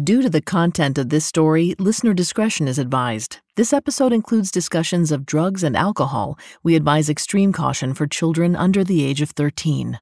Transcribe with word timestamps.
Due 0.00 0.22
to 0.22 0.30
the 0.30 0.40
content 0.40 0.96
of 0.96 1.10
this 1.10 1.26
story, 1.26 1.74
listener 1.78 2.14
discretion 2.14 2.66
is 2.66 2.78
advised. 2.78 3.40
This 3.56 3.74
episode 3.74 4.10
includes 4.10 4.50
discussions 4.50 5.12
of 5.12 5.26
drugs 5.26 5.62
and 5.62 5.76
alcohol. 5.76 6.38
We 6.62 6.76
advise 6.76 7.10
extreme 7.10 7.52
caution 7.52 7.92
for 7.92 8.06
children 8.06 8.56
under 8.56 8.84
the 8.84 9.04
age 9.04 9.20
of 9.20 9.28
13. 9.32 9.98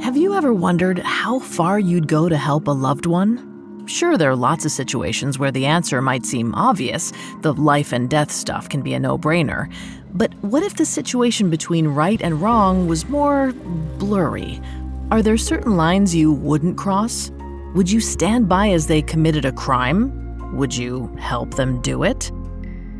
Have 0.00 0.16
you 0.16 0.34
ever 0.34 0.54
wondered 0.54 1.00
how 1.00 1.40
far 1.40 1.80
you'd 1.80 2.06
go 2.06 2.28
to 2.28 2.36
help 2.36 2.68
a 2.68 2.70
loved 2.70 3.06
one? 3.06 3.84
Sure, 3.86 4.16
there 4.16 4.30
are 4.30 4.36
lots 4.36 4.64
of 4.64 4.70
situations 4.70 5.40
where 5.40 5.50
the 5.50 5.66
answer 5.66 6.00
might 6.00 6.24
seem 6.24 6.54
obvious. 6.54 7.12
The 7.40 7.54
life 7.54 7.92
and 7.92 8.08
death 8.08 8.30
stuff 8.30 8.68
can 8.68 8.82
be 8.82 8.94
a 8.94 9.00
no 9.00 9.18
brainer. 9.18 9.68
But 10.14 10.34
what 10.42 10.62
if 10.62 10.76
the 10.76 10.84
situation 10.84 11.50
between 11.50 11.88
right 11.88 12.20
and 12.20 12.40
wrong 12.40 12.86
was 12.88 13.08
more 13.08 13.52
blurry? 13.98 14.60
Are 15.10 15.22
there 15.22 15.36
certain 15.36 15.76
lines 15.76 16.14
you 16.14 16.32
wouldn't 16.32 16.76
cross? 16.76 17.30
Would 17.74 17.90
you 17.90 18.00
stand 18.00 18.48
by 18.48 18.70
as 18.70 18.86
they 18.86 19.02
committed 19.02 19.44
a 19.44 19.52
crime? 19.52 20.56
Would 20.56 20.76
you 20.76 21.14
help 21.18 21.54
them 21.54 21.80
do 21.82 22.02
it? 22.02 22.32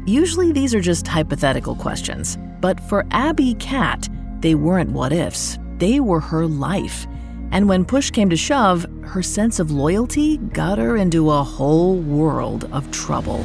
Usually 0.07 0.53
these 0.53 0.75
are 0.75 0.81
just 0.81 1.07
hypothetical 1.07 1.75
questions, 1.75 2.39
but 2.61 2.81
for 2.89 3.07
Abby 3.11 3.55
Catt, 3.55 4.09
they 4.41 4.55
weren't 4.55 4.91
what 4.91 5.13
ifs 5.13 5.59
they 5.81 5.99
were 5.99 6.21
her 6.21 6.47
life. 6.47 7.07
And 7.53 7.69
when 7.69 7.85
push 7.85 8.11
came 8.11 8.31
to 8.31 8.37
shove, 8.37 8.87
her 9.03 9.23
sense 9.23 9.59
of 9.59 9.73
loyalty 9.73 10.37
got 10.37 10.79
her 10.79 10.97
into 10.97 11.31
a 11.31 11.43
whole 11.43 11.97
world 11.97 12.69
of 12.71 12.89
trouble. 12.93 13.45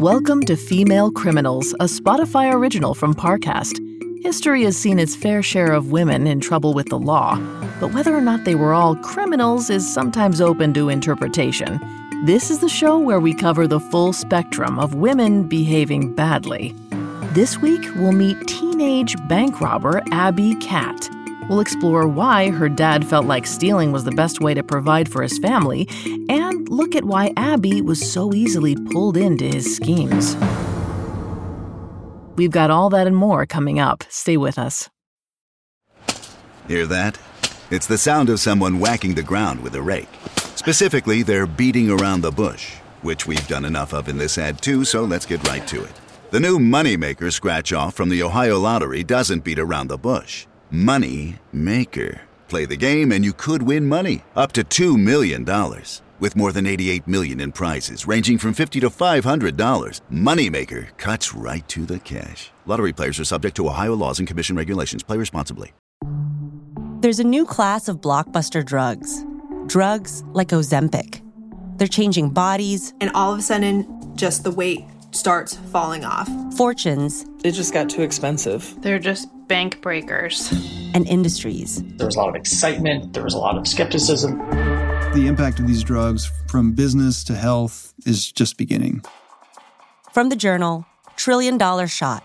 Welcome 0.00 0.44
to 0.44 0.54
Female 0.54 1.10
Criminals, 1.10 1.72
a 1.80 1.86
Spotify 1.86 2.54
original 2.54 2.94
from 2.94 3.16
Parcast. 3.16 3.80
History 4.22 4.62
has 4.62 4.76
seen 4.76 5.00
its 5.00 5.16
fair 5.16 5.42
share 5.42 5.72
of 5.72 5.90
women 5.90 6.28
in 6.28 6.38
trouble 6.38 6.72
with 6.72 6.88
the 6.88 6.98
law, 7.00 7.34
but 7.80 7.92
whether 7.92 8.14
or 8.14 8.20
not 8.20 8.44
they 8.44 8.54
were 8.54 8.72
all 8.72 8.94
criminals 8.94 9.70
is 9.70 9.92
sometimes 9.92 10.40
open 10.40 10.72
to 10.74 10.88
interpretation. 10.88 11.80
This 12.26 12.48
is 12.48 12.60
the 12.60 12.68
show 12.68 12.96
where 12.96 13.18
we 13.18 13.34
cover 13.34 13.66
the 13.66 13.80
full 13.80 14.12
spectrum 14.12 14.78
of 14.78 14.94
women 14.94 15.48
behaving 15.48 16.14
badly. 16.14 16.76
This 17.32 17.58
week, 17.58 17.84
we'll 17.96 18.12
meet 18.12 18.46
teenage 18.46 19.16
bank 19.26 19.60
robber 19.60 20.00
Abby 20.12 20.54
Catt. 20.60 21.10
We'll 21.48 21.60
explore 21.60 22.06
why 22.06 22.50
her 22.50 22.68
dad 22.68 23.06
felt 23.06 23.26
like 23.26 23.46
stealing 23.46 23.90
was 23.92 24.04
the 24.04 24.12
best 24.12 24.40
way 24.40 24.54
to 24.54 24.62
provide 24.62 25.10
for 25.10 25.22
his 25.22 25.38
family, 25.38 25.88
and 26.28 26.68
look 26.68 26.94
at 26.94 27.04
why 27.04 27.32
Abby 27.36 27.80
was 27.80 28.12
so 28.12 28.34
easily 28.34 28.76
pulled 28.76 29.16
into 29.16 29.46
his 29.46 29.76
schemes. 29.76 30.36
We've 32.36 32.50
got 32.50 32.70
all 32.70 32.90
that 32.90 33.06
and 33.06 33.16
more 33.16 33.46
coming 33.46 33.80
up. 33.80 34.04
Stay 34.08 34.36
with 34.36 34.58
us. 34.58 34.88
Hear 36.68 36.86
that? 36.86 37.18
It's 37.70 37.86
the 37.86 37.98
sound 37.98 38.28
of 38.28 38.40
someone 38.40 38.78
whacking 38.78 39.14
the 39.14 39.22
ground 39.22 39.62
with 39.62 39.74
a 39.74 39.82
rake. 39.82 40.08
Specifically, 40.54 41.22
they're 41.22 41.46
beating 41.46 41.90
around 41.90 42.20
the 42.20 42.30
bush, 42.30 42.74
which 43.02 43.26
we've 43.26 43.46
done 43.48 43.64
enough 43.64 43.94
of 43.94 44.08
in 44.08 44.18
this 44.18 44.38
ad 44.38 44.60
too, 44.60 44.84
so 44.84 45.04
let's 45.04 45.24
get 45.24 45.46
right 45.48 45.66
to 45.68 45.82
it. 45.82 45.92
The 46.30 46.40
new 46.40 46.58
Moneymaker 46.58 47.32
scratch 47.32 47.72
off 47.72 47.94
from 47.94 48.10
the 48.10 48.22
Ohio 48.22 48.58
Lottery 48.58 49.02
doesn't 49.02 49.44
beat 49.44 49.58
around 49.58 49.88
the 49.88 49.96
bush. 49.96 50.46
Money 50.70 51.36
Maker. 51.52 52.20
Play 52.48 52.66
the 52.66 52.76
game 52.76 53.10
and 53.12 53.24
you 53.24 53.32
could 53.32 53.62
win 53.62 53.86
money, 53.86 54.22
up 54.36 54.52
to 54.52 54.62
$2 54.62 54.96
million. 55.02 55.44
With 56.20 56.36
more 56.36 56.52
than 56.52 56.66
88 56.66 57.08
million 57.08 57.40
in 57.40 57.52
prizes 57.52 58.06
ranging 58.06 58.38
from 58.38 58.54
50 58.54 58.80
to 58.80 58.90
$500, 58.90 60.00
Moneymaker 60.12 60.96
cuts 60.98 61.34
right 61.34 61.66
to 61.68 61.86
the 61.86 61.98
cash. 62.00 62.50
Lottery 62.66 62.92
players 62.92 63.18
are 63.18 63.24
subject 63.24 63.56
to 63.56 63.66
Ohio 63.66 63.94
laws 63.94 64.18
and 64.18 64.28
commission 64.28 64.56
regulations. 64.56 65.02
Play 65.02 65.16
responsibly. 65.16 65.72
There's 67.00 67.20
a 67.20 67.24
new 67.24 67.44
class 67.44 67.88
of 67.88 68.00
blockbuster 68.00 68.64
drugs 68.64 69.24
drugs 69.68 70.24
like 70.32 70.48
Ozempic. 70.48 71.22
They're 71.76 71.86
changing 71.86 72.30
bodies. 72.30 72.92
And 73.00 73.10
all 73.14 73.32
of 73.32 73.38
a 73.38 73.42
sudden, 73.42 73.86
just 74.16 74.42
the 74.42 74.50
weight 74.50 74.84
starts 75.12 75.54
falling 75.54 76.04
off. 76.04 76.28
Fortunes. 76.56 77.24
It 77.44 77.52
just 77.52 77.72
got 77.72 77.88
too 77.88 78.02
expensive. 78.02 78.74
They're 78.82 78.98
just 78.98 79.28
bank 79.48 79.80
breakers. 79.80 80.52
And 80.94 81.06
industries. 81.06 81.82
There 81.96 82.06
was 82.06 82.16
a 82.16 82.18
lot 82.18 82.28
of 82.28 82.34
excitement, 82.34 83.12
there 83.12 83.24
was 83.24 83.34
a 83.34 83.38
lot 83.38 83.56
of 83.56 83.66
skepticism. 83.66 84.38
The 85.14 85.26
impact 85.26 85.58
of 85.58 85.66
these 85.66 85.82
drugs 85.82 86.30
from 86.48 86.72
business 86.72 87.24
to 87.24 87.34
health 87.34 87.94
is 88.06 88.30
just 88.30 88.56
beginning. 88.56 89.02
From 90.12 90.28
the 90.28 90.36
journal, 90.36 90.86
Trillion 91.16 91.58
Dollar 91.58 91.88
Shot. 91.88 92.22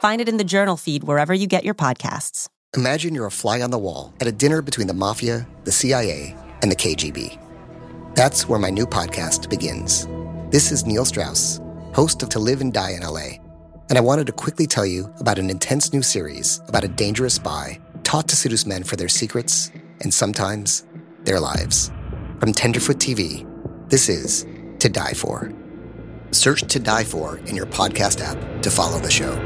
Find 0.00 0.20
it 0.20 0.28
in 0.28 0.36
the 0.36 0.44
journal 0.44 0.76
feed 0.76 1.04
wherever 1.04 1.32
you 1.32 1.46
get 1.46 1.64
your 1.64 1.74
podcasts. 1.74 2.48
Imagine 2.76 3.14
you're 3.14 3.26
a 3.26 3.30
fly 3.30 3.60
on 3.62 3.70
the 3.70 3.78
wall 3.78 4.12
at 4.20 4.26
a 4.26 4.32
dinner 4.32 4.60
between 4.60 4.86
the 4.86 4.94
mafia, 4.94 5.46
the 5.64 5.72
CIA, 5.72 6.36
and 6.62 6.70
the 6.70 6.76
KGB. 6.76 7.38
That's 8.14 8.48
where 8.48 8.58
my 8.58 8.70
new 8.70 8.86
podcast 8.86 9.48
begins. 9.48 10.06
This 10.50 10.72
is 10.72 10.84
Neil 10.84 11.04
Strauss, 11.04 11.60
host 11.92 12.22
of 12.22 12.28
To 12.30 12.38
Live 12.38 12.60
and 12.60 12.72
Die 12.72 12.90
in 12.92 13.02
LA, 13.02 13.43
and 13.94 13.98
I 13.98 14.08
wanted 14.08 14.26
to 14.26 14.32
quickly 14.32 14.66
tell 14.66 14.84
you 14.84 15.08
about 15.20 15.38
an 15.38 15.50
intense 15.50 15.92
new 15.92 16.02
series 16.02 16.60
about 16.66 16.82
a 16.82 16.88
dangerous 16.88 17.34
spy 17.34 17.78
taught 18.02 18.26
to 18.26 18.34
seduce 18.34 18.66
men 18.66 18.82
for 18.82 18.96
their 18.96 19.08
secrets 19.08 19.70
and 20.00 20.12
sometimes 20.12 20.84
their 21.22 21.38
lives. 21.38 21.92
From 22.40 22.52
Tenderfoot 22.52 22.96
TV, 22.96 23.46
this 23.90 24.08
is 24.08 24.46
To 24.80 24.88
Die 24.88 25.12
For. 25.12 25.52
Search 26.32 26.62
To 26.62 26.80
Die 26.80 27.04
For 27.04 27.38
in 27.46 27.54
your 27.54 27.66
podcast 27.66 28.20
app 28.20 28.62
to 28.62 28.70
follow 28.72 28.98
the 28.98 29.12
show. 29.12 29.36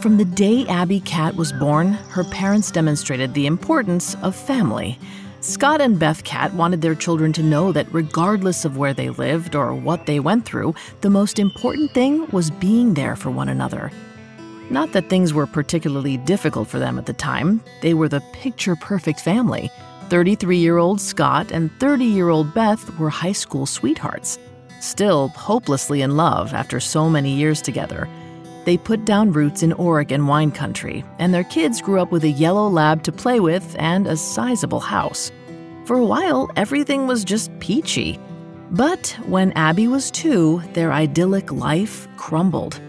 From 0.00 0.18
the 0.18 0.24
day 0.24 0.66
Abby 0.68 1.00
Catt 1.00 1.34
was 1.34 1.52
born, 1.52 1.94
her 1.94 2.22
parents 2.24 2.70
demonstrated 2.70 3.34
the 3.34 3.46
importance 3.46 4.14
of 4.22 4.36
family. 4.36 4.98
Scott 5.42 5.80
and 5.80 5.98
Beth 5.98 6.22
Catt 6.24 6.52
wanted 6.52 6.82
their 6.82 6.94
children 6.94 7.32
to 7.32 7.42
know 7.42 7.72
that 7.72 7.90
regardless 7.94 8.66
of 8.66 8.76
where 8.76 8.92
they 8.92 9.08
lived 9.08 9.54
or 9.54 9.74
what 9.74 10.04
they 10.04 10.20
went 10.20 10.44
through, 10.44 10.74
the 11.00 11.08
most 11.08 11.38
important 11.38 11.92
thing 11.92 12.28
was 12.30 12.50
being 12.50 12.92
there 12.92 13.16
for 13.16 13.30
one 13.30 13.48
another. 13.48 13.90
Not 14.68 14.92
that 14.92 15.08
things 15.08 15.32
were 15.32 15.46
particularly 15.46 16.18
difficult 16.18 16.68
for 16.68 16.78
them 16.78 16.98
at 16.98 17.06
the 17.06 17.14
time, 17.14 17.62
they 17.80 17.94
were 17.94 18.08
the 18.08 18.22
picture 18.34 18.76
perfect 18.76 19.20
family. 19.20 19.70
33 20.10 20.58
year 20.58 20.76
old 20.76 21.00
Scott 21.00 21.50
and 21.52 21.70
30 21.80 22.04
year 22.04 22.28
old 22.28 22.52
Beth 22.52 22.98
were 22.98 23.08
high 23.08 23.32
school 23.32 23.64
sweethearts, 23.64 24.38
still 24.80 25.28
hopelessly 25.28 26.02
in 26.02 26.18
love 26.18 26.52
after 26.52 26.80
so 26.80 27.08
many 27.08 27.32
years 27.32 27.62
together. 27.62 28.06
They 28.70 28.78
put 28.78 29.04
down 29.04 29.32
roots 29.32 29.64
in 29.64 29.72
Oregon 29.72 30.28
wine 30.28 30.52
country, 30.52 31.04
and 31.18 31.34
their 31.34 31.42
kids 31.42 31.82
grew 31.82 32.00
up 32.00 32.12
with 32.12 32.22
a 32.22 32.30
yellow 32.30 32.68
lab 32.68 33.02
to 33.02 33.10
play 33.10 33.40
with 33.40 33.74
and 33.80 34.06
a 34.06 34.16
sizable 34.16 34.78
house. 34.78 35.32
For 35.86 35.96
a 35.96 36.06
while, 36.06 36.48
everything 36.54 37.08
was 37.08 37.24
just 37.24 37.50
peachy. 37.58 38.16
But 38.70 39.08
when 39.26 39.50
Abby 39.54 39.88
was 39.88 40.12
two, 40.12 40.62
their 40.72 40.92
idyllic 40.92 41.50
life 41.50 42.06
crumbled. 42.16 42.80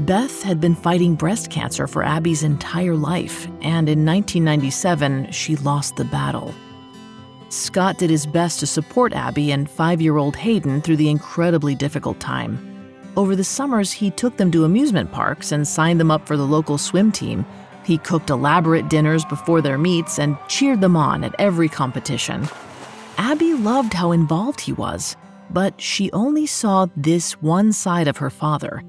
Beth 0.00 0.42
had 0.42 0.60
been 0.60 0.74
fighting 0.74 1.14
breast 1.14 1.50
cancer 1.50 1.86
for 1.86 2.02
Abby's 2.02 2.42
entire 2.42 2.94
life, 2.94 3.46
and 3.62 3.88
in 3.88 4.04
1997, 4.04 5.32
she 5.32 5.56
lost 5.56 5.96
the 5.96 6.04
battle. 6.04 6.54
Scott 7.48 7.96
did 7.96 8.10
his 8.10 8.26
best 8.26 8.60
to 8.60 8.66
support 8.66 9.14
Abby 9.14 9.50
and 9.50 9.70
five 9.70 10.02
year 10.02 10.18
old 10.18 10.36
Hayden 10.36 10.82
through 10.82 10.98
the 10.98 11.08
incredibly 11.08 11.74
difficult 11.74 12.20
time. 12.20 12.75
Over 13.16 13.34
the 13.34 13.44
summers, 13.44 13.92
he 13.92 14.10
took 14.10 14.36
them 14.36 14.50
to 14.50 14.64
amusement 14.64 15.10
parks 15.10 15.52
and 15.52 15.66
signed 15.66 15.98
them 15.98 16.10
up 16.10 16.26
for 16.26 16.36
the 16.36 16.46
local 16.46 16.76
swim 16.76 17.10
team. 17.10 17.46
He 17.82 17.96
cooked 17.96 18.28
elaborate 18.28 18.90
dinners 18.90 19.24
before 19.24 19.62
their 19.62 19.78
meets 19.78 20.18
and 20.18 20.36
cheered 20.48 20.82
them 20.82 20.96
on 20.96 21.24
at 21.24 21.34
every 21.38 21.68
competition. 21.68 22.46
Abby 23.16 23.54
loved 23.54 23.94
how 23.94 24.12
involved 24.12 24.60
he 24.60 24.74
was, 24.74 25.16
but 25.48 25.80
she 25.80 26.12
only 26.12 26.44
saw 26.44 26.88
this 26.94 27.32
one 27.40 27.72
side 27.72 28.06
of 28.06 28.18
her 28.18 28.28
father. 28.28 28.82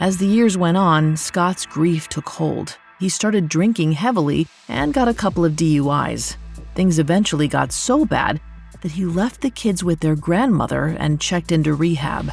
As 0.00 0.16
the 0.16 0.26
years 0.26 0.56
went 0.56 0.78
on, 0.78 1.18
Scott's 1.18 1.66
grief 1.66 2.08
took 2.08 2.28
hold. 2.28 2.78
He 2.98 3.10
started 3.10 3.50
drinking 3.50 3.92
heavily 3.92 4.46
and 4.68 4.94
got 4.94 5.08
a 5.08 5.14
couple 5.14 5.44
of 5.44 5.52
DUIs. 5.52 6.36
Things 6.74 6.98
eventually 6.98 7.48
got 7.48 7.70
so 7.70 8.06
bad 8.06 8.40
that 8.80 8.92
he 8.92 9.04
left 9.04 9.42
the 9.42 9.50
kids 9.50 9.84
with 9.84 10.00
their 10.00 10.16
grandmother 10.16 10.96
and 10.98 11.20
checked 11.20 11.52
into 11.52 11.74
rehab. 11.74 12.32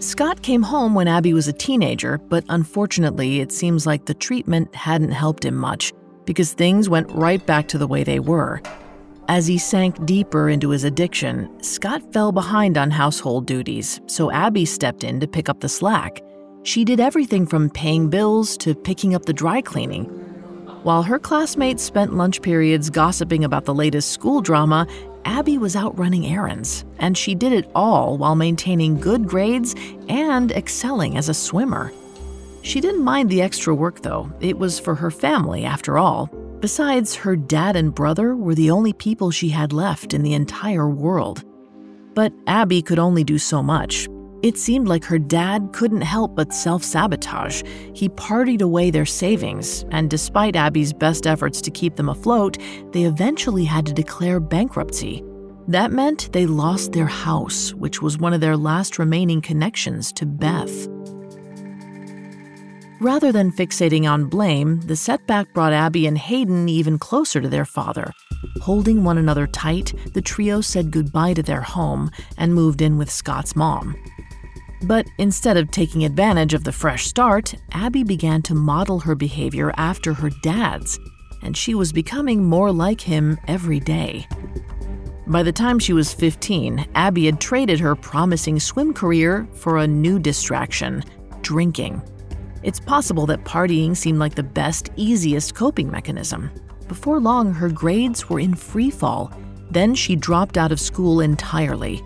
Scott 0.00 0.42
came 0.42 0.62
home 0.62 0.94
when 0.94 1.08
Abby 1.08 1.32
was 1.32 1.48
a 1.48 1.52
teenager, 1.52 2.18
but 2.18 2.44
unfortunately, 2.48 3.40
it 3.40 3.50
seems 3.50 3.86
like 3.86 4.04
the 4.04 4.14
treatment 4.14 4.74
hadn't 4.74 5.12
helped 5.12 5.44
him 5.44 5.54
much 5.54 5.92
because 6.26 6.52
things 6.52 6.88
went 6.88 7.10
right 7.10 7.44
back 7.46 7.68
to 7.68 7.78
the 7.78 7.86
way 7.86 8.04
they 8.04 8.20
were. 8.20 8.60
As 9.28 9.46
he 9.46 9.56
sank 9.56 10.04
deeper 10.04 10.50
into 10.50 10.68
his 10.68 10.84
addiction, 10.84 11.48
Scott 11.62 12.12
fell 12.12 12.32
behind 12.32 12.76
on 12.76 12.90
household 12.90 13.46
duties, 13.46 14.00
so 14.06 14.30
Abby 14.30 14.66
stepped 14.66 15.02
in 15.02 15.18
to 15.20 15.26
pick 15.26 15.48
up 15.48 15.60
the 15.60 15.68
slack. 15.68 16.20
She 16.62 16.84
did 16.84 17.00
everything 17.00 17.46
from 17.46 17.70
paying 17.70 18.10
bills 18.10 18.58
to 18.58 18.74
picking 18.74 19.14
up 19.14 19.24
the 19.24 19.32
dry 19.32 19.62
cleaning. 19.62 20.04
While 20.82 21.02
her 21.02 21.18
classmates 21.18 21.82
spent 21.82 22.14
lunch 22.14 22.42
periods 22.42 22.90
gossiping 22.90 23.44
about 23.44 23.64
the 23.64 23.74
latest 23.74 24.10
school 24.10 24.42
drama, 24.42 24.86
Abby 25.24 25.58
was 25.58 25.76
out 25.76 25.98
running 25.98 26.26
errands, 26.26 26.84
and 26.98 27.16
she 27.16 27.34
did 27.34 27.52
it 27.52 27.70
all 27.74 28.16
while 28.18 28.34
maintaining 28.34 29.00
good 29.00 29.26
grades 29.26 29.74
and 30.08 30.52
excelling 30.52 31.16
as 31.16 31.28
a 31.28 31.34
swimmer. 31.34 31.92
She 32.62 32.80
didn't 32.80 33.04
mind 33.04 33.28
the 33.28 33.42
extra 33.42 33.74
work, 33.74 34.02
though. 34.02 34.30
It 34.40 34.58
was 34.58 34.78
for 34.78 34.94
her 34.94 35.10
family, 35.10 35.64
after 35.64 35.98
all. 35.98 36.26
Besides, 36.60 37.14
her 37.16 37.36
dad 37.36 37.76
and 37.76 37.94
brother 37.94 38.34
were 38.34 38.54
the 38.54 38.70
only 38.70 38.92
people 38.92 39.30
she 39.30 39.50
had 39.50 39.72
left 39.72 40.14
in 40.14 40.22
the 40.22 40.32
entire 40.32 40.88
world. 40.88 41.44
But 42.14 42.32
Abby 42.46 42.80
could 42.80 42.98
only 42.98 43.24
do 43.24 43.38
so 43.38 43.62
much. 43.62 44.08
It 44.44 44.58
seemed 44.58 44.88
like 44.88 45.04
her 45.04 45.18
dad 45.18 45.70
couldn't 45.72 46.02
help 46.02 46.36
but 46.36 46.52
self 46.52 46.84
sabotage. 46.84 47.62
He 47.94 48.10
partied 48.10 48.60
away 48.60 48.90
their 48.90 49.06
savings, 49.06 49.86
and 49.90 50.10
despite 50.10 50.54
Abby's 50.54 50.92
best 50.92 51.26
efforts 51.26 51.62
to 51.62 51.70
keep 51.70 51.96
them 51.96 52.10
afloat, 52.10 52.58
they 52.92 53.04
eventually 53.04 53.64
had 53.64 53.86
to 53.86 53.94
declare 53.94 54.40
bankruptcy. 54.40 55.24
That 55.66 55.92
meant 55.92 56.30
they 56.34 56.44
lost 56.44 56.92
their 56.92 57.06
house, 57.06 57.72
which 57.72 58.02
was 58.02 58.18
one 58.18 58.34
of 58.34 58.42
their 58.42 58.54
last 58.54 58.98
remaining 58.98 59.40
connections 59.40 60.12
to 60.12 60.26
Beth. 60.26 60.88
Rather 63.00 63.32
than 63.32 63.50
fixating 63.50 64.04
on 64.04 64.26
blame, 64.26 64.82
the 64.82 64.96
setback 64.96 65.54
brought 65.54 65.72
Abby 65.72 66.06
and 66.06 66.18
Hayden 66.18 66.68
even 66.68 66.98
closer 66.98 67.40
to 67.40 67.48
their 67.48 67.64
father. 67.64 68.12
Holding 68.60 69.04
one 69.04 69.16
another 69.16 69.46
tight, 69.46 69.94
the 70.12 70.20
trio 70.20 70.60
said 70.60 70.90
goodbye 70.90 71.32
to 71.32 71.42
their 71.42 71.62
home 71.62 72.10
and 72.36 72.54
moved 72.54 72.82
in 72.82 72.98
with 72.98 73.10
Scott's 73.10 73.56
mom. 73.56 73.96
But 74.86 75.06
instead 75.18 75.56
of 75.56 75.70
taking 75.70 76.04
advantage 76.04 76.52
of 76.52 76.64
the 76.64 76.72
fresh 76.72 77.06
start, 77.06 77.54
Abby 77.72 78.04
began 78.04 78.42
to 78.42 78.54
model 78.54 79.00
her 79.00 79.14
behavior 79.14 79.72
after 79.76 80.12
her 80.12 80.30
dad's, 80.42 80.98
and 81.42 81.56
she 81.56 81.74
was 81.74 81.92
becoming 81.92 82.44
more 82.44 82.70
like 82.70 83.00
him 83.00 83.38
every 83.48 83.80
day. 83.80 84.26
By 85.26 85.42
the 85.42 85.52
time 85.52 85.78
she 85.78 85.94
was 85.94 86.12
15, 86.12 86.86
Abby 86.94 87.24
had 87.26 87.40
traded 87.40 87.80
her 87.80 87.96
promising 87.96 88.60
swim 88.60 88.92
career 88.92 89.48
for 89.54 89.78
a 89.78 89.86
new 89.86 90.18
distraction 90.18 91.02
drinking. 91.40 92.02
It's 92.62 92.80
possible 92.80 93.26
that 93.26 93.44
partying 93.44 93.96
seemed 93.96 94.18
like 94.18 94.34
the 94.34 94.42
best, 94.42 94.90
easiest 94.96 95.54
coping 95.54 95.90
mechanism. 95.90 96.50
Before 96.88 97.20
long, 97.20 97.54
her 97.54 97.70
grades 97.70 98.28
were 98.28 98.40
in 98.40 98.54
free 98.54 98.90
fall. 98.90 99.32
Then 99.70 99.94
she 99.94 100.14
dropped 100.14 100.58
out 100.58 100.72
of 100.72 100.80
school 100.80 101.20
entirely. 101.20 102.02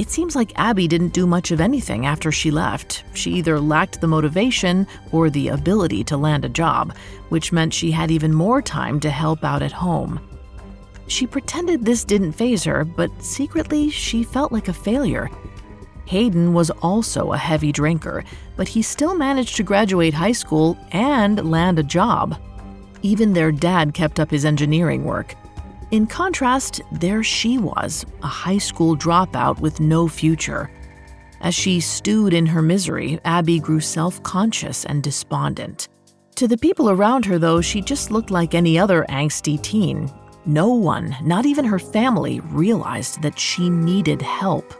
It 0.00 0.10
seems 0.10 0.34
like 0.34 0.58
Abby 0.58 0.88
didn't 0.88 1.12
do 1.12 1.26
much 1.26 1.50
of 1.50 1.60
anything 1.60 2.06
after 2.06 2.32
she 2.32 2.50
left. 2.50 3.04
She 3.12 3.32
either 3.32 3.60
lacked 3.60 4.00
the 4.00 4.06
motivation 4.06 4.86
or 5.12 5.28
the 5.28 5.48
ability 5.48 6.04
to 6.04 6.16
land 6.16 6.46
a 6.46 6.48
job, 6.48 6.96
which 7.28 7.52
meant 7.52 7.74
she 7.74 7.90
had 7.90 8.10
even 8.10 8.32
more 8.32 8.62
time 8.62 8.98
to 9.00 9.10
help 9.10 9.44
out 9.44 9.60
at 9.60 9.72
home. 9.72 10.18
She 11.06 11.26
pretended 11.26 11.84
this 11.84 12.02
didn't 12.02 12.32
faze 12.32 12.64
her, 12.64 12.82
but 12.82 13.10
secretly 13.22 13.90
she 13.90 14.22
felt 14.22 14.52
like 14.52 14.68
a 14.68 14.72
failure. 14.72 15.28
Hayden 16.06 16.54
was 16.54 16.70
also 16.80 17.32
a 17.32 17.36
heavy 17.36 17.70
drinker, 17.70 18.24
but 18.56 18.68
he 18.68 18.80
still 18.80 19.14
managed 19.14 19.56
to 19.56 19.62
graduate 19.62 20.14
high 20.14 20.32
school 20.32 20.78
and 20.92 21.50
land 21.50 21.78
a 21.78 21.82
job. 21.82 22.40
Even 23.02 23.34
their 23.34 23.52
dad 23.52 23.92
kept 23.92 24.18
up 24.18 24.30
his 24.30 24.46
engineering 24.46 25.04
work. 25.04 25.34
In 25.90 26.06
contrast, 26.06 26.80
there 26.92 27.24
she 27.24 27.58
was, 27.58 28.06
a 28.22 28.28
high 28.28 28.58
school 28.58 28.96
dropout 28.96 29.58
with 29.58 29.80
no 29.80 30.06
future. 30.06 30.70
As 31.40 31.52
she 31.52 31.80
stewed 31.80 32.32
in 32.32 32.46
her 32.46 32.62
misery, 32.62 33.18
Abby 33.24 33.58
grew 33.58 33.80
self 33.80 34.22
conscious 34.22 34.84
and 34.84 35.02
despondent. 35.02 35.88
To 36.36 36.46
the 36.46 36.56
people 36.56 36.90
around 36.90 37.24
her, 37.24 37.38
though, 37.38 37.60
she 37.60 37.82
just 37.82 38.12
looked 38.12 38.30
like 38.30 38.54
any 38.54 38.78
other 38.78 39.04
angsty 39.08 39.60
teen. 39.60 40.08
No 40.46 40.68
one, 40.68 41.16
not 41.24 41.44
even 41.44 41.64
her 41.64 41.78
family, 41.80 42.38
realized 42.40 43.20
that 43.22 43.38
she 43.38 43.68
needed 43.68 44.22
help. 44.22 44.72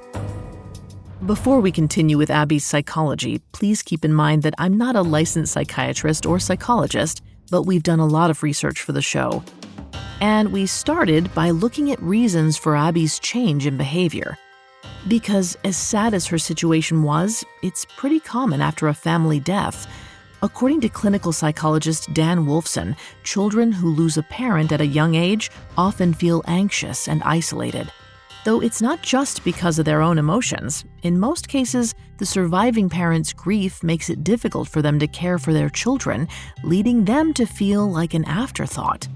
Before 1.27 1.61
we 1.61 1.73
continue 1.73 2.19
with 2.19 2.31
Abby's 2.31 2.65
psychology, 2.65 3.41
please 3.53 3.83
keep 3.83 4.05
in 4.05 4.13
mind 4.13 4.45
that 4.45 4.55
I'm 4.59 4.79
not 4.79 4.95
a 4.95 5.03
licensed 5.03 5.55
psychiatrist 5.55 6.25
or 6.25 6.39
psychologist, 6.39 7.21
but 7.51 7.65
we've 7.65 7.83
done 7.83 8.01
a 8.01 8.07
lot 8.07 8.31
of 8.31 8.45
research 8.45 8.81
for 8.81 8.93
the 8.93 9.03
show. 9.03 9.43
And 10.21 10.53
we 10.53 10.67
started 10.67 11.33
by 11.35 11.51
looking 11.51 11.91
at 11.91 12.03
reasons 12.03 12.57
for 12.57 12.77
Abby's 12.77 13.19
change 13.19 13.67
in 13.67 13.77
behavior. 13.79 14.37
Because, 15.09 15.57
as 15.65 15.79
sad 15.79 16.13
as 16.13 16.27
her 16.27 16.39
situation 16.39 17.03
was, 17.03 17.43
it's 17.63 17.87
pretty 17.97 18.21
common 18.21 18.61
after 18.61 18.89
a 18.89 18.95
family 18.95 19.41
death. 19.41 19.91
According 20.43 20.83
to 20.83 20.89
clinical 20.91 21.33
psychologist 21.33 22.13
Dan 22.13 22.47
Wolfson, 22.47 22.97
children 23.25 23.73
who 23.73 23.89
lose 23.89 24.19
a 24.19 24.23
parent 24.25 24.73
at 24.73 24.81
a 24.81 24.87
young 24.87 25.15
age 25.15 25.51
often 25.79 26.13
feel 26.13 26.43
anxious 26.47 27.09
and 27.09 27.23
isolated. 27.23 27.91
Though 28.45 28.61
it's 28.61 28.81
not 28.81 29.03
just 29.03 29.45
because 29.45 29.79
of 29.79 29.85
their 29.85 30.01
own 30.01 30.17
emotions, 30.17 30.85
in 31.03 31.21
most 31.21 31.49
cases, 31.49 31.95
the 32.17 32.25
surviving 32.25 32.89
parent's 32.89 33.35
grief 33.35 33.83
makes 33.83 34.09
it 34.09 34.25
difficult 34.25 34.69
for 34.69 34.81
them 34.81 34.99
to 34.99 35.07
care 35.07 35.39
for 35.39 35.53
their 35.53 35.69
children, 35.69 36.27
leading 36.63 37.05
them 37.05 37.35
to 37.35 37.45
feel 37.45 37.91
like 37.91 38.15
an 38.15 38.25
afterthought. 38.25 39.09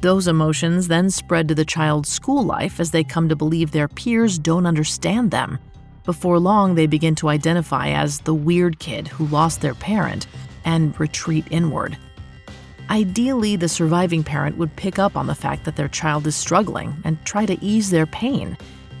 Those 0.00 0.28
emotions 0.28 0.88
then 0.88 1.10
spread 1.10 1.48
to 1.48 1.54
the 1.54 1.64
child's 1.64 2.08
school 2.08 2.42
life 2.42 2.80
as 2.80 2.90
they 2.90 3.04
come 3.04 3.28
to 3.28 3.36
believe 3.36 3.70
their 3.70 3.88
peers 3.88 4.38
don't 4.38 4.66
understand 4.66 5.30
them. 5.30 5.58
Before 6.04 6.38
long, 6.38 6.74
they 6.74 6.86
begin 6.86 7.14
to 7.16 7.28
identify 7.28 7.88
as 7.90 8.20
the 8.20 8.34
weird 8.34 8.78
kid 8.78 9.08
who 9.08 9.26
lost 9.26 9.60
their 9.60 9.74
parent 9.74 10.26
and 10.64 10.98
retreat 10.98 11.46
inward. 11.50 11.98
Ideally, 12.88 13.56
the 13.56 13.68
surviving 13.68 14.24
parent 14.24 14.56
would 14.56 14.74
pick 14.74 14.98
up 14.98 15.16
on 15.16 15.26
the 15.26 15.34
fact 15.34 15.64
that 15.64 15.76
their 15.76 15.88
child 15.88 16.26
is 16.26 16.34
struggling 16.34 16.96
and 17.04 17.22
try 17.24 17.44
to 17.44 17.62
ease 17.62 17.90
their 17.90 18.06
pain. 18.06 18.56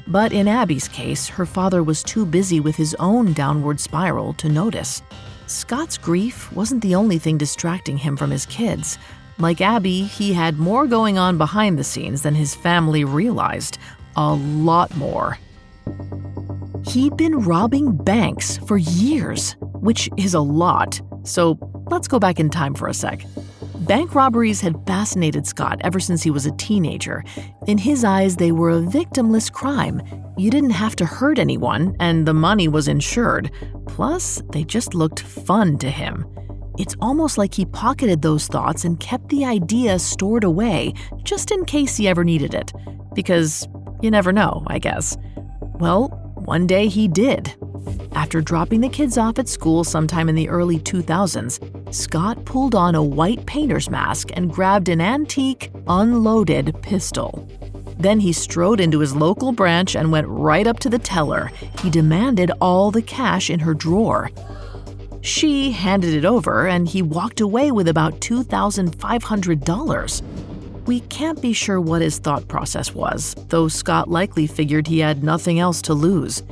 But 0.06 0.32
in 0.32 0.46
Abby's 0.46 0.86
case, 0.86 1.26
her 1.28 1.46
father 1.46 1.82
was 1.82 2.02
too 2.02 2.26
busy 2.26 2.60
with 2.60 2.76
his 2.76 2.94
own 3.00 3.32
downward 3.32 3.80
spiral 3.80 4.34
to 4.34 4.48
notice. 4.48 5.02
Scott's 5.46 5.98
grief 5.98 6.52
wasn't 6.52 6.82
the 6.82 6.94
only 6.94 7.18
thing 7.18 7.38
distracting 7.38 7.96
him 7.96 8.16
from 8.16 8.30
his 8.30 8.46
kids. 8.46 8.98
Like 9.40 9.62
Abby, 9.62 10.02
he 10.02 10.34
had 10.34 10.58
more 10.58 10.86
going 10.86 11.16
on 11.16 11.38
behind 11.38 11.78
the 11.78 11.84
scenes 11.84 12.20
than 12.20 12.34
his 12.34 12.54
family 12.54 13.04
realized. 13.04 13.78
A 14.16 14.34
lot 14.34 14.94
more. 14.96 15.38
He'd 16.86 17.16
been 17.16 17.40
robbing 17.40 17.96
banks 17.96 18.58
for 18.58 18.76
years, 18.76 19.56
which 19.60 20.10
is 20.18 20.34
a 20.34 20.40
lot. 20.40 21.00
So 21.22 21.58
let's 21.90 22.06
go 22.06 22.18
back 22.18 22.38
in 22.38 22.50
time 22.50 22.74
for 22.74 22.88
a 22.88 22.94
sec. 22.94 23.24
Bank 23.80 24.14
robberies 24.14 24.60
had 24.60 24.76
fascinated 24.86 25.46
Scott 25.46 25.80
ever 25.82 26.00
since 26.00 26.22
he 26.22 26.30
was 26.30 26.44
a 26.44 26.56
teenager. 26.56 27.24
In 27.66 27.78
his 27.78 28.04
eyes, 28.04 28.36
they 28.36 28.52
were 28.52 28.70
a 28.70 28.82
victimless 28.82 29.50
crime. 29.50 30.02
You 30.36 30.50
didn't 30.50 30.70
have 30.70 30.96
to 30.96 31.06
hurt 31.06 31.38
anyone, 31.38 31.96
and 31.98 32.26
the 32.26 32.34
money 32.34 32.68
was 32.68 32.88
insured. 32.88 33.50
Plus, 33.86 34.42
they 34.52 34.64
just 34.64 34.94
looked 34.94 35.20
fun 35.20 35.78
to 35.78 35.90
him. 35.90 36.26
It's 36.80 36.96
almost 36.98 37.36
like 37.36 37.52
he 37.52 37.66
pocketed 37.66 38.22
those 38.22 38.46
thoughts 38.46 38.86
and 38.86 38.98
kept 38.98 39.28
the 39.28 39.44
idea 39.44 39.98
stored 39.98 40.44
away, 40.44 40.94
just 41.24 41.50
in 41.50 41.66
case 41.66 41.94
he 41.94 42.08
ever 42.08 42.24
needed 42.24 42.54
it. 42.54 42.72
Because 43.14 43.68
you 44.00 44.10
never 44.10 44.32
know, 44.32 44.64
I 44.66 44.78
guess. 44.78 45.14
Well, 45.74 46.08
one 46.36 46.66
day 46.66 46.88
he 46.88 47.06
did. 47.06 47.54
After 48.12 48.40
dropping 48.40 48.80
the 48.80 48.88
kids 48.88 49.18
off 49.18 49.38
at 49.38 49.46
school 49.46 49.84
sometime 49.84 50.30
in 50.30 50.34
the 50.34 50.48
early 50.48 50.78
2000s, 50.78 51.94
Scott 51.94 52.46
pulled 52.46 52.74
on 52.74 52.94
a 52.94 53.02
white 53.02 53.44
painter's 53.44 53.90
mask 53.90 54.30
and 54.32 54.50
grabbed 54.50 54.88
an 54.88 55.02
antique, 55.02 55.70
unloaded 55.86 56.74
pistol. 56.80 57.46
Then 57.98 58.20
he 58.20 58.32
strode 58.32 58.80
into 58.80 59.00
his 59.00 59.14
local 59.14 59.52
branch 59.52 59.96
and 59.96 60.10
went 60.10 60.28
right 60.28 60.66
up 60.66 60.78
to 60.78 60.88
the 60.88 60.98
teller. 60.98 61.50
He 61.82 61.90
demanded 61.90 62.50
all 62.58 62.90
the 62.90 63.02
cash 63.02 63.50
in 63.50 63.60
her 63.60 63.74
drawer. 63.74 64.30
She 65.22 65.72
handed 65.72 66.14
it 66.14 66.24
over 66.24 66.66
and 66.66 66.88
he 66.88 67.02
walked 67.02 67.40
away 67.40 67.72
with 67.72 67.88
about 67.88 68.20
$2,500. 68.20 70.86
We 70.86 71.00
can't 71.00 71.42
be 71.42 71.52
sure 71.52 71.80
what 71.80 72.02
his 72.02 72.18
thought 72.18 72.48
process 72.48 72.94
was, 72.94 73.34
though 73.48 73.68
Scott 73.68 74.08
likely 74.08 74.46
figured 74.46 74.86
he 74.86 75.00
had 75.00 75.22
nothing 75.22 75.60
else 75.60 75.82
to 75.82 75.92
lose. 75.94 76.42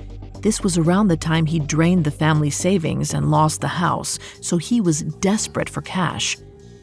This 0.43 0.63
was 0.63 0.79
around 0.79 1.09
the 1.09 1.17
time 1.17 1.47
he 1.47 1.59
drained 1.59 2.05
the 2.05 2.11
family 2.11 2.51
savings 2.51 3.15
and 3.15 3.31
lost 3.31 3.61
the 3.61 3.69
house, 3.69 4.19
so 4.41 4.59
he 4.59 4.81
was 4.81 5.03
desperate 5.03 5.69
for 5.69 5.83
cash. 5.83 6.37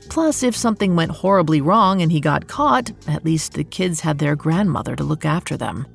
Plus, 0.09 0.43
if 0.43 0.55
something 0.55 0.95
went 0.95 1.11
horribly 1.11 1.61
wrong 1.61 2.01
and 2.01 2.11
he 2.11 2.19
got 2.19 2.47
caught, 2.47 2.91
at 3.07 3.23
least 3.23 3.53
the 3.53 3.63
kids 3.63 4.01
had 4.01 4.19
their 4.19 4.35
grandmother 4.35 4.95
to 4.95 5.03
look 5.03 5.23
after 5.23 5.55
them. 5.55 5.87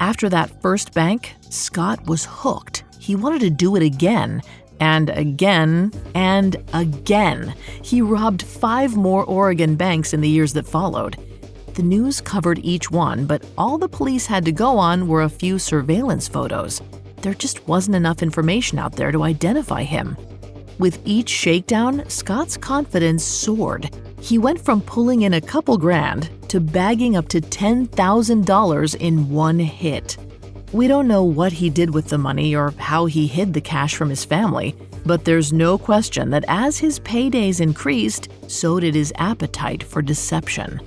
After 0.00 0.28
that 0.28 0.62
first 0.62 0.94
bank, 0.94 1.34
Scott 1.50 2.06
was 2.06 2.26
hooked. 2.28 2.84
He 2.98 3.14
wanted 3.14 3.40
to 3.40 3.50
do 3.50 3.76
it 3.76 3.82
again, 3.82 4.42
and 4.80 5.10
again, 5.10 5.92
and 6.14 6.56
again. 6.72 7.54
He 7.82 8.02
robbed 8.02 8.42
five 8.42 8.96
more 8.96 9.24
Oregon 9.24 9.76
banks 9.76 10.12
in 10.12 10.20
the 10.20 10.28
years 10.28 10.52
that 10.54 10.66
followed. 10.66 11.16
The 11.74 11.82
news 11.82 12.20
covered 12.20 12.58
each 12.60 12.90
one, 12.90 13.26
but 13.26 13.44
all 13.58 13.76
the 13.76 13.88
police 13.88 14.26
had 14.26 14.44
to 14.46 14.52
go 14.52 14.78
on 14.78 15.08
were 15.08 15.22
a 15.22 15.28
few 15.28 15.58
surveillance 15.58 16.26
photos. 16.26 16.80
There 17.22 17.34
just 17.34 17.66
wasn't 17.68 17.96
enough 17.96 18.22
information 18.22 18.78
out 18.78 18.96
there 18.96 19.12
to 19.12 19.24
identify 19.24 19.82
him. 19.82 20.16
With 20.78 21.00
each 21.04 21.28
shakedown, 21.28 22.08
Scott's 22.08 22.56
confidence 22.56 23.24
soared. 23.24 23.94
He 24.20 24.38
went 24.38 24.64
from 24.64 24.80
pulling 24.80 25.22
in 25.22 25.34
a 25.34 25.40
couple 25.40 25.76
grand 25.78 26.30
to 26.48 26.60
bagging 26.60 27.16
up 27.16 27.28
to 27.28 27.40
$10,000 27.40 28.94
in 28.96 29.30
one 29.30 29.58
hit. 29.58 30.16
We 30.72 30.88
don't 30.88 31.06
know 31.06 31.22
what 31.22 31.52
he 31.52 31.70
did 31.70 31.94
with 31.94 32.08
the 32.08 32.18
money 32.18 32.54
or 32.54 32.72
how 32.72 33.06
he 33.06 33.26
hid 33.26 33.54
the 33.54 33.60
cash 33.60 33.94
from 33.94 34.10
his 34.10 34.24
family, 34.24 34.74
but 35.04 35.24
there's 35.24 35.52
no 35.52 35.78
question 35.78 36.30
that 36.30 36.44
as 36.48 36.78
his 36.78 36.98
paydays 37.00 37.60
increased, 37.60 38.28
so 38.48 38.80
did 38.80 38.94
his 38.94 39.12
appetite 39.16 39.82
for 39.82 40.02
deception. 40.02 40.80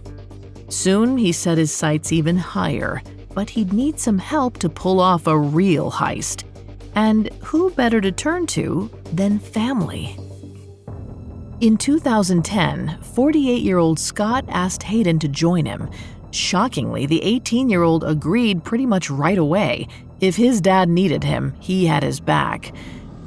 Soon 0.68 1.18
he 1.18 1.32
set 1.32 1.58
his 1.58 1.72
sights 1.72 2.12
even 2.12 2.38
higher, 2.38 3.02
but 3.34 3.50
he'd 3.50 3.72
need 3.72 4.00
some 4.00 4.18
help 4.18 4.58
to 4.58 4.70
pull 4.70 5.00
off 5.00 5.28
a 5.28 5.38
real 5.38 5.90
heist. 5.90 6.44
And 6.96 7.30
who 7.42 7.72
better 7.72 8.02
to 8.02 8.12
turn 8.12 8.48
to 8.48 8.92
than 9.14 9.40
family? 9.40 10.18
In 11.62 11.78
2010, 11.78 13.00
48 13.02 13.62
year 13.62 13.78
old 13.78 14.00
Scott 14.00 14.46
asked 14.50 14.84
Hayden 14.84 15.20
to 15.20 15.28
join 15.28 15.66
him. 15.66 15.90
Shockingly, 16.32 17.06
the 17.06 17.24
18 17.24 17.70
year 17.70 17.84
old 17.84 18.04
agreed 18.04 18.64
pretty 18.64 18.86
much 18.86 19.10
right 19.10 19.38
away. 19.38 19.88
If 20.22 20.36
his 20.36 20.62
dad 20.62 20.90
needed 20.90 21.24
him, 21.24 21.56
he 21.60 21.86
had 21.86 22.04
his 22.04 22.20
back. 22.20 22.74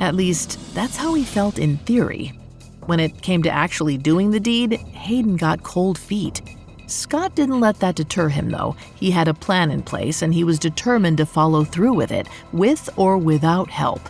At 0.00 0.14
least, 0.14 0.58
that's 0.74 0.96
how 0.96 1.14
he 1.14 1.24
felt 1.24 1.58
in 1.58 1.78
theory. 1.78 2.38
When 2.86 3.00
it 3.00 3.22
came 3.22 3.42
to 3.44 3.50
actually 3.50 3.96
doing 3.96 4.30
the 4.30 4.40
deed, 4.40 4.72
Hayden 4.72 5.36
got 5.36 5.62
cold 5.62 5.98
feet. 5.98 6.42
Scott 6.86 7.34
didn't 7.34 7.60
let 7.60 7.80
that 7.80 7.94
deter 7.94 8.28
him, 8.28 8.50
though. 8.50 8.76
He 8.96 9.10
had 9.10 9.28
a 9.28 9.34
plan 9.34 9.70
in 9.70 9.82
place 9.82 10.22
and 10.22 10.34
he 10.34 10.44
was 10.44 10.58
determined 10.58 11.16
to 11.18 11.26
follow 11.26 11.64
through 11.64 11.94
with 11.94 12.12
it, 12.12 12.28
with 12.52 12.90
or 12.96 13.16
without 13.16 13.70
help. 13.70 14.00